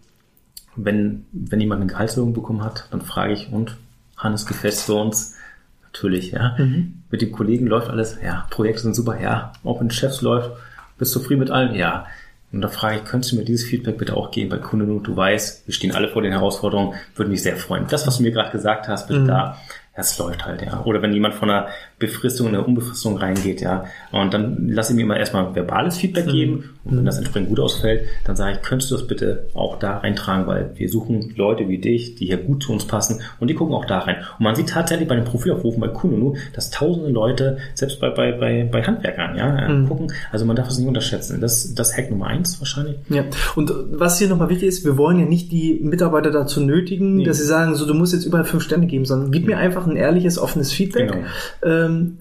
[0.77, 3.77] wenn, wenn jemand eine Gehaltserhöhung bekommen hat, dann frage ich, und
[4.17, 5.37] Hannes, gefällt für uns?
[5.83, 6.55] Natürlich, ja.
[6.57, 7.03] Mhm.
[7.11, 8.47] Mit dem Kollegen läuft alles, ja.
[8.49, 9.53] Projekte sind super, ja.
[9.63, 10.53] Auch wenn Chefs läuft,
[10.97, 11.75] bist du zufrieden mit allem?
[11.75, 12.07] Ja.
[12.51, 15.03] Und da frage ich, könntest du mir dieses Feedback bitte auch geben bei Kunden und
[15.03, 17.87] du weißt, wir stehen alle vor den Herausforderungen, würde mich sehr freuen.
[17.91, 19.27] Das, was du mir gerade gesagt hast, bitte mhm.
[19.27, 19.59] da
[19.97, 20.83] das läuft halt, ja.
[20.85, 23.85] Oder wenn jemand von einer Befristung in eine Unbefristung reingeht, ja.
[24.11, 26.74] Und dann lasse ich mir immer erstmal verbales Feedback geben.
[26.85, 29.99] Und wenn das entsprechend gut ausfällt, dann sage ich, könntest du das bitte auch da
[29.99, 33.55] reintragen, weil wir suchen Leute wie dich, die hier gut zu uns passen und die
[33.55, 34.17] gucken auch da rein.
[34.39, 38.33] Und man sieht tatsächlich bei den Profilaufrufen bei Kununu, dass tausende Leute, selbst bei, bei,
[38.33, 39.89] bei, bei Handwerkern, ja, mhm.
[39.89, 40.13] gucken.
[40.31, 41.41] Also man darf es nicht unterschätzen.
[41.41, 42.97] Das, das Hack Nummer eins wahrscheinlich.
[43.09, 43.25] Ja.
[43.57, 47.25] Und was hier nochmal wichtig ist, wir wollen ja nicht die Mitarbeiter dazu nötigen, nee.
[47.25, 49.87] dass sie sagen, so du musst jetzt überall fünf Sterne geben, sondern gib mir einfach
[49.87, 51.13] ein ehrliches, offenes Feedback.
[51.13, 51.27] Genau.
[51.65, 52.19] Ähm,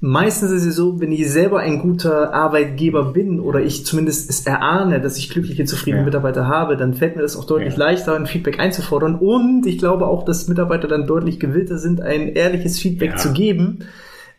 [0.00, 4.46] meistens ist es so, wenn ich selber ein guter Arbeitgeber bin oder ich zumindest es
[4.46, 6.06] erahne, dass ich glückliche, zufriedene ja.
[6.06, 7.78] Mitarbeiter habe, dann fällt mir das auch deutlich ja.
[7.78, 9.16] leichter, ein Feedback einzufordern.
[9.16, 13.16] Und ich glaube auch, dass Mitarbeiter dann deutlich gewillter sind, ein ehrliches Feedback ja.
[13.16, 13.80] zu geben.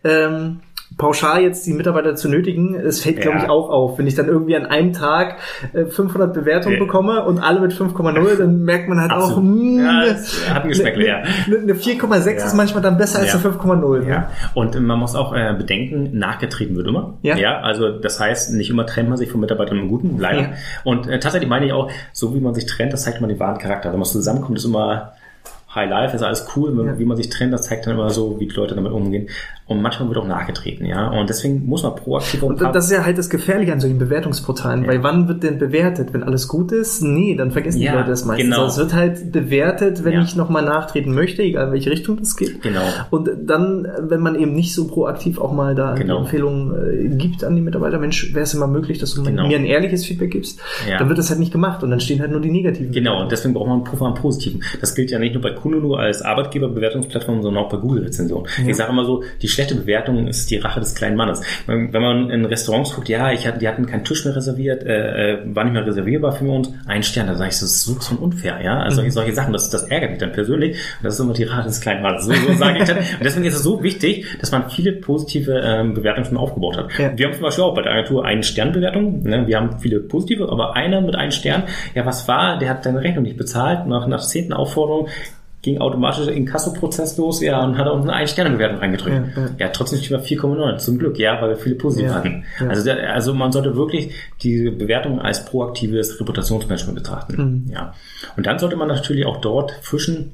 [0.03, 0.61] Ähm,
[0.97, 3.23] pauschal jetzt die Mitarbeiter zu nötigen, es fällt, ja.
[3.23, 3.97] glaube ich, auch auf.
[3.97, 5.37] Wenn ich dann irgendwie an einem Tag
[5.71, 6.83] 500 äh, Bewertungen ja.
[6.83, 9.37] bekomme und alle mit 5,0, dann merkt man halt Absolut.
[9.37, 11.17] auch, mh, ja, hm, hat ein Geschmäckle, ja.
[11.45, 13.99] Eine 4,6 ist manchmal dann besser als eine 5,0.
[13.99, 14.09] Ne?
[14.09, 17.17] Ja, und man muss auch äh, bedenken, nachgetreten wird immer.
[17.21, 17.37] Ja.
[17.37, 17.59] ja.
[17.61, 20.53] Also das heißt, nicht immer trennt man sich von Mitarbeitern im Guten, leider.
[20.83, 23.39] Und äh, tatsächlich meine ich auch, so wie man sich trennt, das zeigt man den
[23.39, 23.91] wahren Charakter.
[23.91, 25.13] Wenn man zusammenkommt, ist immer
[25.73, 26.97] High Life, ist alles cool.
[26.97, 29.29] Wie man sich trennt, das zeigt dann immer so, wie die Leute damit umgehen.
[29.69, 31.09] Und manchmal wird auch nachgetreten, ja.
[31.09, 34.81] Und deswegen muss man proaktiv Und das ist ja halt das Gefährliche an solchen Bewertungsportalen,
[34.81, 34.89] ja.
[34.89, 36.11] weil wann wird denn bewertet?
[36.11, 37.03] Wenn alles gut ist?
[37.03, 38.49] Nee, dann vergessen ja, die Leute das meistens.
[38.49, 38.63] Genau.
[38.63, 40.23] Also es wird halt bewertet, wenn ja.
[40.23, 42.63] ich nochmal nachtreten möchte, egal in welche Richtung das geht.
[42.63, 42.81] Genau.
[43.11, 46.21] Und dann, wenn man eben nicht so proaktiv auch mal da genau.
[46.21, 49.47] Empfehlungen äh, gibt an die Mitarbeiter, Mensch, wäre es immer möglich, dass du genau.
[49.47, 50.97] mir ein ehrliches Feedback gibst, ja.
[50.97, 52.91] dann wird das halt nicht gemacht und dann stehen halt nur die negativen.
[52.91, 54.63] Genau, und deswegen braucht man einen Puffer an positiven.
[54.81, 58.47] Das gilt ja nicht nur bei Kununu als Arbeitgeberbewertungsplattform, sondern auch bei Google-Rezensionen.
[58.65, 61.41] Ich sage immer so, die schlechte Bewertung ist die Rache des kleinen Mannes.
[61.67, 65.33] Wenn man in Restaurants guckt, ja, ich hatte, die hatten keinen Tisch mehr reserviert, äh,
[65.33, 67.95] äh war nicht mehr reservierbar für uns, ein Stern, da sage ich, das ist so
[67.95, 68.79] von unfair, ja.
[68.79, 69.09] Also mhm.
[69.09, 70.77] solche Sachen, das, das ärgert mich dann persönlich.
[70.77, 72.25] Und das ist immer die Rache des kleinen Mannes.
[72.25, 72.97] So, so sage ich dann.
[72.97, 76.97] Und deswegen ist es so wichtig, dass man viele positive ähm, Bewertungen schon aufgebaut hat.
[76.97, 77.17] Ja.
[77.17, 79.23] Wir haben zum Beispiel auch bei der Agentur eine Sternbewertung.
[79.23, 79.45] Ne?
[79.45, 81.63] Wir haben viele positive, aber einer mit einem Stern,
[81.95, 82.59] ja, was war?
[82.59, 83.87] Der hat seine Rechnung nicht bezahlt.
[83.87, 85.09] Nach, nach zehnten Aufforderung
[85.61, 89.35] ging automatisch der Inkasso-Prozess los, ja, und hat auch eine Ein-Sterne-Bewertung reingedrückt.
[89.35, 89.49] Ja, ja.
[89.57, 92.45] ja trotzdem nicht über 4,9, zum Glück, ja, weil wir viele positive ja, hatten.
[92.67, 97.63] Also, der, also man sollte wirklich die Bewertung als proaktives Reputationsmanagement betrachten.
[97.65, 97.71] Mhm.
[97.73, 97.93] Ja.
[98.37, 100.31] Und dann sollte man natürlich auch dort fischen,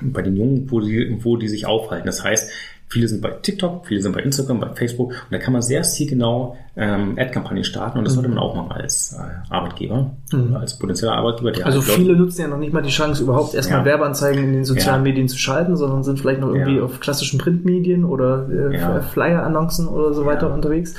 [0.00, 2.06] bei den Jungen, wo die, wo die sich aufhalten.
[2.06, 2.50] Das heißt,
[2.94, 5.82] Viele sind bei TikTok, viele sind bei Instagram, bei Facebook und da kann man sehr
[5.82, 10.54] zielgenau ähm, Ad-Kampagnen starten und das sollte man auch machen als äh, Arbeitgeber, mhm.
[10.54, 11.50] als potenzieller Arbeitgeber.
[11.50, 13.84] Der also viele Leute, nutzen ja noch nicht mal die Chance, überhaupt erstmal ja.
[13.84, 15.10] Werbeanzeigen in den sozialen ja.
[15.10, 16.82] Medien zu schalten, sondern sind vielleicht noch irgendwie ja.
[16.82, 20.94] auf klassischen Printmedien oder äh, Flyer-Annoncen oder so weiter unterwegs.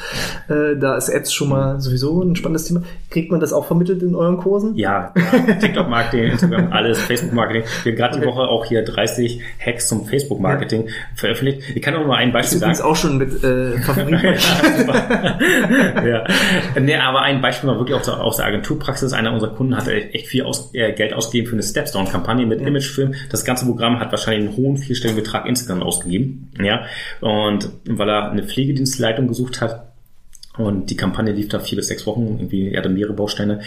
[0.50, 2.82] Äh, da ist Ads schon mal sowieso ein spannendes Thema.
[3.10, 4.76] Kriegt man das auch vermittelt in euren Kursen?
[4.76, 5.14] Ja,
[5.60, 7.64] TikTok-Marketing, Instagram, alles, Facebook-Marketing.
[7.84, 8.26] Wir haben gerade okay.
[8.26, 11.64] die Woche auch hier 30 Hacks zum Facebook-Marketing veröffentlicht.
[11.76, 12.82] Ich kann auch mal ein Beispiel sagen.
[12.82, 14.20] auch schon mit äh, Favoriten.
[16.08, 16.24] ja.
[16.80, 19.14] Nee, aber ein Beispiel war wirklich auch aus der Agenturpraxis.
[19.14, 22.68] Einer unserer Kunden hat echt viel aus, äh, Geld ausgegeben für eine Stepstone-Kampagne mit ja.
[22.68, 23.14] Imagefilm.
[23.30, 26.52] Das ganze Programm hat wahrscheinlich einen hohen vierstelligen Betrag insgesamt ausgegeben.
[26.60, 26.86] Ja,
[27.22, 29.92] und weil er eine Pflegedienstleitung gesucht hat,
[30.58, 33.60] und die Kampagne lief da vier bis sechs Wochen, irgendwie, er hatte mehrere Bausteine.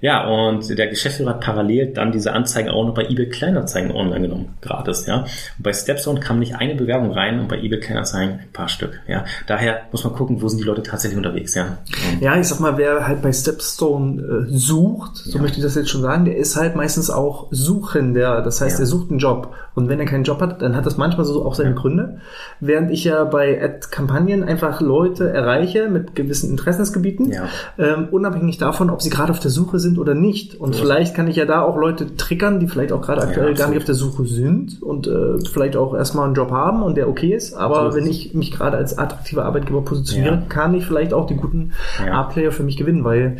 [0.00, 4.22] Ja, und der Geschäftsführer hat parallel dann diese Anzeigen auch noch bei eBay Kleinanzeigen online
[4.22, 5.20] genommen, gratis, ja.
[5.20, 5.26] Und
[5.62, 9.24] bei Stepstone kam nicht eine Bewerbung rein und bei eBay Kleinanzeigen ein paar Stück, ja.
[9.46, 11.78] Daher muss man gucken, wo sind die Leute tatsächlich unterwegs, ja.
[12.12, 15.42] Und ja, ich sag mal, wer halt bei Stepstone äh, sucht, so ja.
[15.42, 18.84] möchte ich das jetzt schon sagen, der ist halt meistens auch Suchender, das heißt, ja.
[18.84, 19.54] er sucht einen Job.
[19.76, 21.76] Und wenn er keinen Job hat, dann hat das manchmal so auch seine ja.
[21.76, 22.16] Gründe.
[22.60, 27.48] Während ich ja bei Ad-Kampagnen einfach Leute erreiche mit gewissen Interessensgebieten, ja.
[27.78, 30.54] ähm, unabhängig davon, ob sie gerade auf der Suche sind sind oder nicht.
[30.54, 30.80] Und ja.
[30.80, 33.68] vielleicht kann ich ja da auch Leute triggern, die vielleicht auch gerade aktuell ja, gar
[33.68, 37.08] nicht auf der Suche sind und äh, vielleicht auch erstmal einen Job haben und der
[37.08, 37.54] okay ist.
[37.54, 37.96] Aber absolut.
[37.96, 41.72] wenn ich mich gerade als attraktiver Arbeitgeber positioniere, kann ich vielleicht auch die guten
[42.10, 43.38] A-Player für mich gewinnen, weil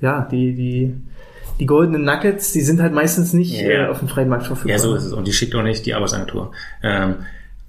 [0.00, 0.94] ja, die, die,
[1.58, 4.76] die goldenen Nuggets, die sind halt meistens nicht äh, auf dem freien Markt verfügbar.
[4.76, 5.12] Ja, so ist es.
[5.12, 6.52] Und die schickt auch nicht die Arbeitsagentur.
[6.82, 7.16] Ähm,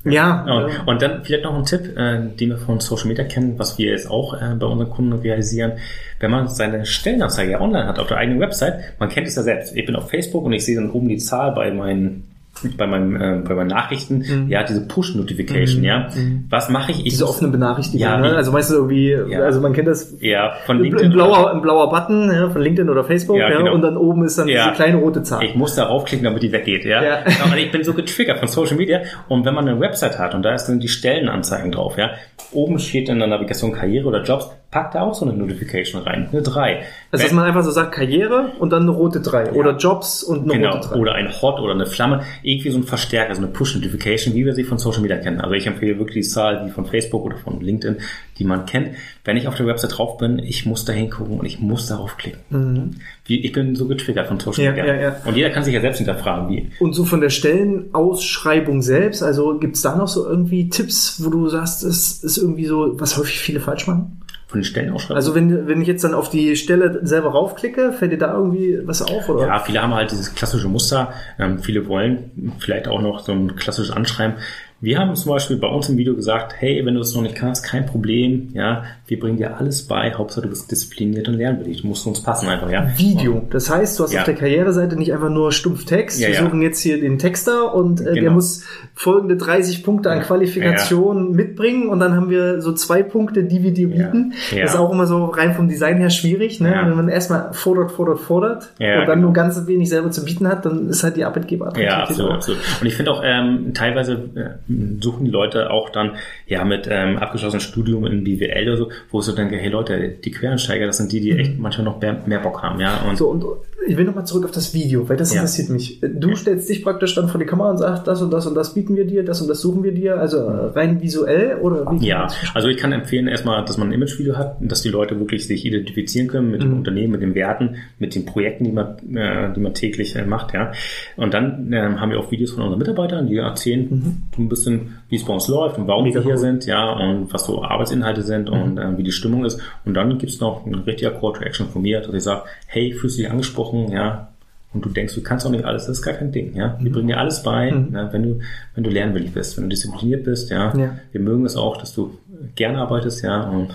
[0.05, 0.43] ja.
[0.43, 0.83] Und, ja.
[0.85, 3.91] und dann vielleicht noch ein Tipp, äh, den wir von Social Media kennen, was wir
[3.91, 5.73] jetzt auch äh, bei unseren Kunden realisieren.
[6.19, 9.75] Wenn man seine Stellenanzeige online hat auf der eigenen Website, man kennt es ja selbst.
[9.75, 12.34] Ich bin auf Facebook und ich sehe dann oben die Zahl bei meinen
[12.77, 14.49] bei meinem äh, bei meinen Nachrichten mhm.
[14.49, 15.85] ja diese Push Notification mhm.
[15.85, 16.45] ja mhm.
[16.49, 16.99] was mache ich?
[16.99, 18.35] ich diese offene Benachrichtigung ja, ne?
[18.35, 19.39] also meistens irgendwie ja.
[19.41, 22.89] also man kennt das ja von LinkedIn ein blauer ein blauer Button ja, von LinkedIn
[22.89, 23.65] oder Facebook ja, genau.
[23.65, 26.43] ja, und dann oben ist dann diese kleine rote Zahl ich muss da raufklicken damit
[26.43, 27.23] die weggeht ja, ja.
[27.43, 30.43] aber ich bin so getriggert von Social Media und wenn man eine Website hat und
[30.43, 32.11] da ist dann die Stellenanzeigen drauf ja
[32.51, 36.27] oben steht in der Navigation Karriere oder Jobs packt da auch so eine Notification rein,
[36.33, 36.83] eine 3.
[37.09, 39.51] Also dass man einfach so sagt Karriere und dann eine rote 3 ja.
[39.53, 40.75] oder Jobs und eine genau.
[40.75, 40.95] rote 3.
[40.97, 44.53] Oder ein Hot oder eine Flamme, irgendwie so ein Verstärker, so eine Push-Notification, wie wir
[44.53, 45.39] sie von Social Media kennen.
[45.39, 47.99] Also ich empfehle wirklich die Zahl wie von Facebook oder von LinkedIn,
[48.37, 48.89] die man kennt.
[49.23, 52.17] Wenn ich auf der Website drauf bin, ich muss da hingucken und ich muss darauf
[52.17, 52.41] klicken.
[52.49, 52.91] Mhm.
[53.27, 54.85] Ich bin so getriggert von Social Media.
[54.85, 55.15] Ja, ja.
[55.23, 56.69] Und jeder kann sich ja selbst hinterfragen, wie.
[56.81, 61.29] Und so von der Stellenausschreibung selbst, also gibt es da noch so irgendwie Tipps, wo
[61.29, 64.19] du sagst, es ist irgendwie so, was häufig viele falsch machen?
[64.47, 65.17] Von den Stellenausschreibungen?
[65.17, 68.79] Also wenn, wenn ich jetzt dann auf die Stelle selber raufklicke, fällt dir da irgendwie
[68.83, 69.27] was auf?
[69.27, 69.47] Oder?
[69.47, 71.13] Ja, viele haben halt dieses klassische Muster.
[71.39, 74.35] Ähm, viele wollen vielleicht auch noch so ein klassisches Anschreiben.
[74.81, 77.35] Wir haben zum Beispiel bei uns im Video gesagt, hey, wenn du es noch nicht
[77.35, 81.81] kannst, kein Problem, ja, wir bringen dir alles bei, Hauptsache du bist diszipliniert und lernwillig,
[81.81, 82.85] du musst uns passen einfach, ja.
[82.97, 84.19] Video, das heißt, du hast ja.
[84.19, 87.73] auf der Karriereseite nicht einfach nur stumpf Text, ja, wir suchen jetzt hier den Texter
[87.73, 88.21] und äh, genau.
[88.21, 93.45] der muss folgende 30 Punkte an Qualifikation mitbringen und dann haben wir so zwei Punkte,
[93.45, 94.33] die wir dir bieten.
[94.51, 96.81] Das ist auch immer so rein vom Design her schwierig, ne?
[96.85, 99.21] wenn man erstmal fordert, fordert, fordert und dann genau.
[99.21, 102.59] nur ganz wenig selber zu bieten hat, dann ist halt die Arbeitgeber Ja, absolut, absolut.
[102.81, 106.15] Und ich finde auch ähm, teilweise äh, suchen die Leute auch dann
[106.47, 110.09] ja mit ähm, abgeschlossenem Studium in BWL oder so, wo ich so denke, hey Leute,
[110.09, 111.39] die Quereinsteiger, das sind die, die mhm.
[111.39, 113.01] echt manchmal noch mehr, mehr Bock haben, ja.
[113.07, 113.43] Und so, und
[113.87, 115.41] ich will nochmal zurück auf das Video, weil das ja.
[115.41, 116.01] interessiert mich.
[116.01, 118.73] Du stellst dich praktisch dann vor die Kamera und sagst, das und das und das
[118.73, 122.05] bieten wir dir, das und das suchen wir dir, also rein visuell oder wie?
[122.05, 125.47] Ja, also ich kann empfehlen erstmal, dass man ein Imagevideo hat, dass die Leute wirklich
[125.47, 126.69] sich identifizieren können mit mhm.
[126.69, 130.25] dem Unternehmen, mit den Werten, mit den Projekten, die man, äh, die man täglich äh,
[130.25, 130.71] macht, ja.
[131.15, 134.43] Und dann äh, haben wir auch Videos von unseren Mitarbeitern, die erzählen mhm.
[134.43, 136.39] ein bisschen, wie es bei uns läuft und warum Mega wir hier cool.
[136.39, 138.61] sind, ja, und was so Arbeitsinhalte sind mhm.
[138.61, 139.59] und äh, wie die Stimmung ist.
[139.85, 142.93] Und dann gibt's noch ein richtiger Call to Action von mir, dass ich sage, hey,
[142.93, 144.29] fühlst du dich angesprochen, ja,
[144.75, 146.75] und du denkst, du kannst auch nicht alles, das ist gar kein Ding, ja.
[146.79, 146.93] Wir mhm.
[146.93, 147.91] bringen dir alles bei, mhm.
[147.91, 148.39] ne, wenn du,
[148.75, 150.75] wenn du lernwillig bist, wenn du diszipliniert bist, ja.
[150.77, 150.97] ja.
[151.11, 152.17] Wir mögen es auch, dass du
[152.55, 153.69] gerne arbeitest, ja, und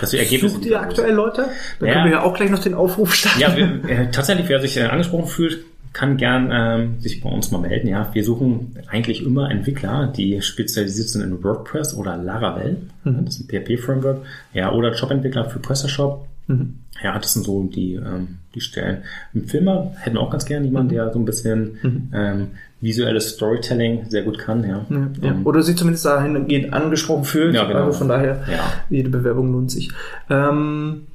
[0.00, 0.56] dass du Ergebnisse.
[0.56, 1.46] Sucht ihr aktuell Leute?
[1.80, 1.92] Da ja.
[1.92, 3.40] können wir ja auch gleich noch den Aufruf starten.
[3.40, 7.50] Ja, wir, äh, tatsächlich, wer sich äh, angesprochen fühlt, kann gern ähm, sich bei uns
[7.50, 7.88] mal melden.
[7.88, 13.24] Ja, wir suchen eigentlich immer Entwickler, die spezialisiert sind in WordPress oder Laravel, mhm.
[13.24, 14.18] das ist ein PHP-Framework,
[14.54, 16.26] ja, oder Jobentwickler für PrestaShop.
[16.46, 16.78] Mhm.
[17.02, 19.02] Ja, das sind so die, ähm, die Stellen.
[19.34, 20.96] Im Filmer hätten wir auch ganz gern jemanden, mhm.
[20.96, 22.08] der so ein bisschen mhm.
[22.14, 22.46] ähm,
[22.80, 24.62] visuelles Storytelling sehr gut kann.
[24.64, 24.86] Ja.
[24.88, 25.30] ja, ja.
[25.30, 27.54] Ähm, oder sich zumindest dahingehend angesprochen fühlt.
[27.54, 27.86] Ja, genau.
[27.86, 28.42] Also von daher,
[28.90, 29.90] jede Bewerbung lohnt sich.
[30.28, 31.06] Ähm,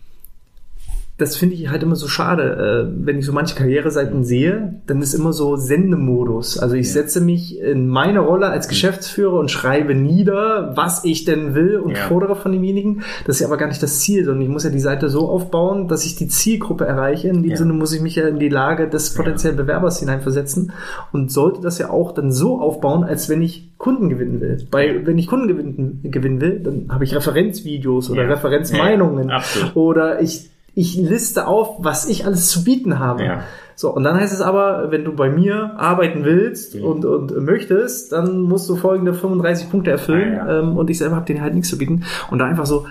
[1.18, 2.90] das finde ich halt immer so schade.
[2.92, 6.60] Äh, wenn ich so manche Karriereseiten sehe, dann ist immer so Sendemodus.
[6.60, 6.94] Also ich ja.
[6.94, 11.98] setze mich in meine Rolle als Geschäftsführer und schreibe nieder, was ich denn will und
[11.98, 12.04] ja.
[12.08, 13.02] fordere von demjenigen.
[13.26, 15.28] Das ist ja aber gar nicht das Ziel, sondern ich muss ja die Seite so
[15.28, 17.30] aufbauen, dass ich die Zielgruppe erreiche.
[17.30, 17.58] In dem ja.
[17.58, 20.72] Sinne muss ich mich ja in die Lage des potenziellen Bewerbers hineinversetzen
[21.14, 24.68] und sollte das ja auch dann so aufbauen, als wenn ich Kunden gewinnen will.
[24.70, 29.32] Bei, wenn ich Kunden gewinnen, gewinnen will, dann habe ich Referenzvideos oder Referenzmeinungen
[29.74, 33.26] oder ich ich liste auf, was ich alles zu bieten habe.
[33.26, 33.44] Ja.
[33.74, 36.84] So, und dann heißt es aber, wenn du bei mir arbeiten willst mhm.
[36.84, 40.60] und, und möchtest, dann musst du folgende 35 Punkte erfüllen ah, ja.
[40.60, 42.04] ähm, und ich selber habe denen halt nichts zu bieten.
[42.30, 42.86] Und da einfach so,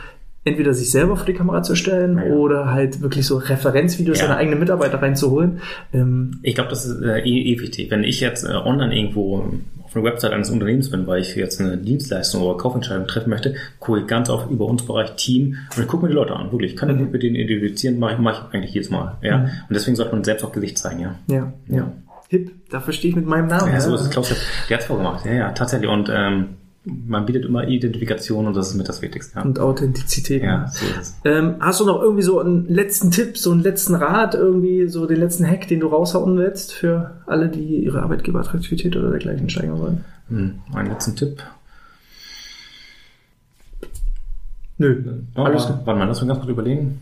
[0.47, 2.33] entweder sich selber vor die Kamera zu stellen ja.
[2.33, 4.27] oder halt wirklich so Referenzvideos ja.
[4.27, 5.61] seiner eigenen Mitarbeiter reinzuholen.
[5.93, 7.91] Ähm, ich glaube, das ist äh, eh, eh wichtig.
[7.91, 9.45] Wenn ich jetzt äh, online irgendwo
[9.83, 13.57] auf einer Website eines Unternehmens bin, weil ich jetzt eine Dienstleistung oder Kaufentscheidung treffen möchte,
[13.81, 16.53] gucke ich ganz oft über uns Bereich Team und ich gucke mir die Leute an.
[16.53, 17.11] Wirklich, ich kann mhm.
[17.11, 19.17] mit denen identifizieren, mache ich, mach ich eigentlich jedes Mal.
[19.23, 19.39] Ja?
[19.39, 19.45] Mhm.
[19.45, 21.19] Und deswegen sollte man selbst auch Gesicht zeigen, ja.
[21.27, 21.93] Ja, ja.
[22.29, 23.73] Hip, da verstehe ich mit meinem Namen.
[23.73, 24.35] Ja, so ist es, Klaus.
[24.69, 25.25] Der hat es vorgemacht.
[25.27, 25.89] Ja, ja, tatsächlich.
[25.89, 26.57] Und ähm,
[26.87, 29.37] man bietet immer Identifikation und das ist mit das Wichtigste.
[29.37, 29.45] Ja.
[29.45, 30.43] Und Authentizität.
[30.43, 30.87] Ja, so.
[31.25, 35.07] Ähm, hast du noch irgendwie so einen letzten Tipp, so einen letzten Rat, irgendwie so
[35.07, 39.81] den letzten Hack, den du raushauen willst für alle, die ihre Arbeitgeberattraktivität oder dergleichen steigern
[39.81, 40.05] wollen?
[40.29, 41.43] Hm, einen letzten Tipp.
[44.79, 45.03] Nö,
[45.35, 45.77] oh, alles gut.
[45.85, 47.01] Warte mal, lass uns ganz kurz überlegen.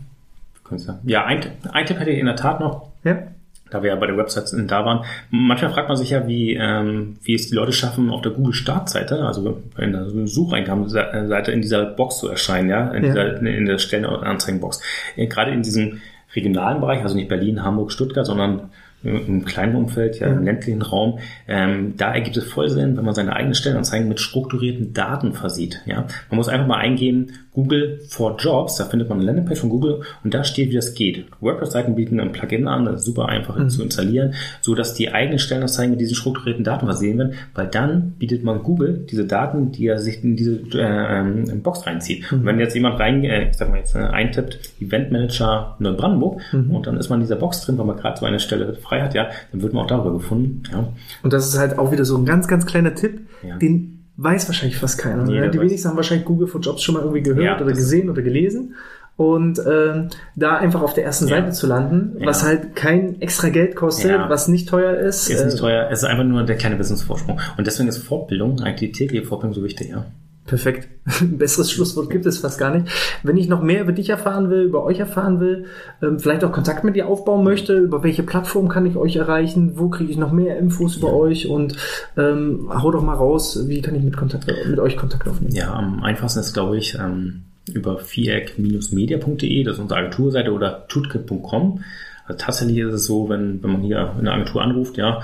[1.03, 2.89] Ja, ein, ein Tipp hätte ich in der Tat noch.
[3.03, 3.27] Ja
[3.69, 5.05] da wir ja bei der Website da waren.
[5.31, 9.25] Manchmal fragt man sich ja, wie, ähm, wie es die Leute schaffen, auf der Google-Startseite,
[9.25, 13.09] also in der Sucheingabensseite in dieser Box zu erscheinen, ja, in, ja.
[13.09, 14.81] Dieser, in der Stellenanzeigenbox.
[15.17, 16.01] Gerade in diesem
[16.35, 18.69] regionalen Bereich, also nicht Berlin, Hamburg, Stuttgart, sondern
[19.03, 23.13] im kleinen Umfeld, ja, im ländlichen Raum, ähm, da ergibt es voll Sinn, wenn man
[23.13, 25.81] seine eigenen Stellenanzeigen mit strukturierten Daten versieht.
[25.85, 29.69] Ja, man muss einfach mal eingeben, Google for Jobs, da findet man eine Landingpage von
[29.69, 31.25] Google und da steht, wie das geht.
[31.39, 33.69] WordPress-Seiten bieten ein Plugin an, das ist super einfach mhm.
[33.69, 38.11] zu installieren, so dass die eigenen Stellenanzeigen mit diesen strukturierten Daten versehen werden, weil dann
[38.19, 42.29] bietet man Google diese Daten, die er sich in diese äh, ähm, Box reinzieht.
[42.29, 42.39] Mhm.
[42.39, 46.71] Und wenn jetzt jemand rein, äh, ich sag mal jetzt äh, eintippt, Eventmanager Neubrandenburg mhm.
[46.75, 49.01] und dann ist man in dieser Box drin, weil man gerade so eine Stelle frei
[49.01, 50.63] hat, ja, dann wird man auch darüber gefunden.
[50.71, 50.89] Ja.
[51.23, 53.57] Und das ist halt auch wieder so ein ganz, ganz kleiner Tipp, ja.
[53.57, 55.23] den weiß wahrscheinlich fast keiner.
[55.23, 55.49] Ne?
[55.49, 58.21] Die wenigsten haben wahrscheinlich Google for Jobs schon mal irgendwie gehört ja, oder gesehen oder
[58.21, 58.75] gelesen.
[59.17, 61.37] und ähm, da einfach auf der ersten ja.
[61.37, 62.27] Seite zu landen, ja.
[62.27, 64.29] was halt kein extra Geld kostet, ja.
[64.29, 65.29] was nicht teuer ist.
[65.29, 67.39] Ist nicht äh, teuer, es ist einfach nur der kleine Business-Vorsprung.
[67.57, 70.05] Und deswegen ist Fortbildung, eigentlich die tägliche Fortbildung so wichtig, ja.
[70.45, 70.87] Perfekt.
[71.21, 72.87] Ein besseres Schlusswort gibt es fast gar nicht.
[73.23, 75.65] Wenn ich noch mehr über dich erfahren will, über euch erfahren will,
[76.03, 79.73] ähm, vielleicht auch Kontakt mit dir aufbauen möchte, über welche Plattform kann ich euch erreichen,
[79.75, 81.75] wo kriege ich noch mehr Infos über euch und
[82.15, 85.55] ähm, hau doch mal raus, wie kann ich mit, Kontakt, mit euch Kontakt aufnehmen?
[85.55, 87.43] Ja, am einfachsten ist, glaube ich, ähm,
[87.73, 91.83] über viereck-media.de, das ist unsere Agenturseite, oder tutkit.com.
[92.27, 95.21] Also tatsächlich ist es so, wenn, wenn man hier in der Agentur anruft, ja,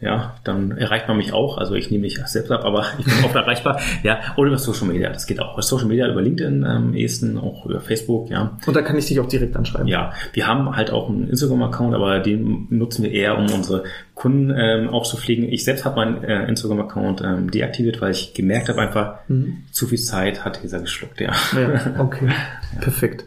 [0.00, 1.58] ja, dann erreicht man mich auch.
[1.58, 3.80] Also ich nehme mich selbst ab, aber ich bin oft erreichbar.
[4.02, 5.52] Ja, oder über Social Media, das geht auch.
[5.52, 8.56] Über Social Media, über LinkedIn am ehesten, auch über Facebook, ja.
[8.66, 9.88] Und da kann ich dich auch direkt anschreiben.
[9.88, 13.84] Ja, wir haben halt auch einen Instagram-Account, aber den nutzen wir eher, um unsere
[14.14, 15.44] Kunden ähm, auch zu pflegen.
[15.44, 19.64] Ich selbst habe meinen äh, Instagram-Account ähm, deaktiviert, weil ich gemerkt habe, einfach mhm.
[19.70, 21.32] zu viel Zeit hat dieser geschluckt, ja.
[21.54, 22.26] ja okay,
[22.74, 22.80] ja.
[22.80, 23.26] perfekt.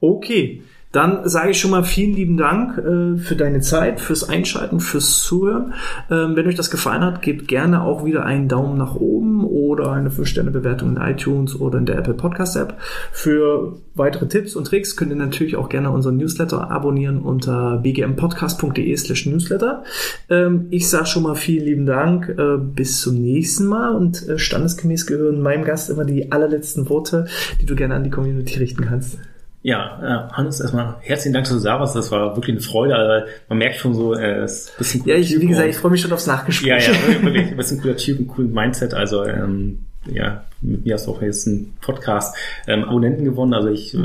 [0.00, 0.62] Okay.
[0.92, 5.22] Dann sage ich schon mal vielen lieben Dank äh, für deine Zeit, fürs Einschalten, fürs
[5.22, 5.74] Zuhören.
[6.10, 9.92] Ähm, wenn euch das gefallen hat, gebt gerne auch wieder einen Daumen nach oben oder
[9.92, 12.76] eine 5-Sterne-Bewertung in iTunes oder in der Apple Podcast App.
[13.12, 18.96] Für weitere Tipps und Tricks könnt ihr natürlich auch gerne unseren Newsletter abonnieren unter bgmpodcast.de
[18.96, 19.84] slash newsletter.
[20.28, 22.28] Ähm, ich sage schon mal vielen lieben Dank.
[22.30, 27.26] Äh, bis zum nächsten Mal und äh, standesgemäß gehören meinem Gast immer die allerletzten Worte,
[27.60, 29.18] die du gerne an die Community richten kannst.
[29.62, 31.94] Ja, äh, Hannes, erstmal herzlichen Dank, dass du da warst.
[31.94, 32.96] Das war wirklich eine Freude.
[32.96, 35.76] Also, man merkt schon so, äh, ist ein bisschen cooler Ja, ich, wie gesagt, ich
[35.76, 36.86] freue mich schon aufs Nachgespräch.
[36.86, 38.94] Ja, ja, wirklich ein bisschen cooler Typ, ein coolen Mindset.
[38.94, 39.80] Also, ähm,
[40.10, 42.34] ja, mit mir hast du auch jetzt einen Podcast
[42.66, 43.52] ähm, Abonnenten gewonnen.
[43.52, 43.96] Also ich,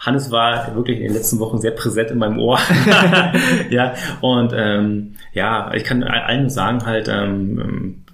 [0.00, 2.58] Hannes war wirklich in den letzten Wochen sehr präsent in meinem Ohr.
[3.70, 8.04] ja, und ähm, ja, ich kann allen sagen halt, ähm,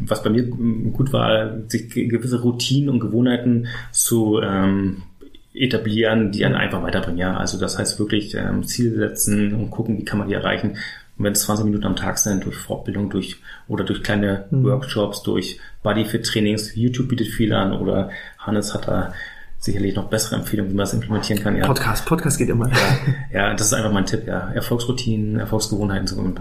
[0.00, 5.02] was bei mir gut war, sich gewisse Routinen und Gewohnheiten zu ähm,
[5.54, 7.18] etablieren, die dann einfach weiterbringen.
[7.18, 10.76] Ja, also das heißt wirklich ähm, Ziel setzen und gucken, wie kann man die erreichen.
[11.16, 14.64] Und wenn es 20 Minuten am Tag sind, durch Fortbildung, durch oder durch kleine mhm.
[14.64, 19.12] Workshops, durch Bodyfit-Trainings, YouTube bietet viel an oder Hannes hat da
[19.58, 21.56] sicherlich noch bessere Empfehlungen, wie man das implementieren kann.
[21.56, 21.66] Ja.
[21.66, 22.68] Podcast, Podcast geht immer.
[22.68, 22.76] Ja,
[23.32, 24.50] ja, das ist einfach mein Tipp, ja.
[24.50, 26.34] Erfolgsroutinen, Erfolgsgewohnheiten zu,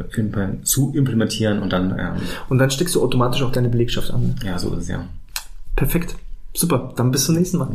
[0.63, 1.97] zu implementieren und dann.
[1.97, 4.35] Ähm, und dann steckst du automatisch auch deine Belegschaft an.
[4.43, 5.05] Ja, so ist es ja.
[5.75, 6.15] Perfekt.
[6.53, 6.93] Super.
[6.95, 7.69] Dann bis zum nächsten Mal.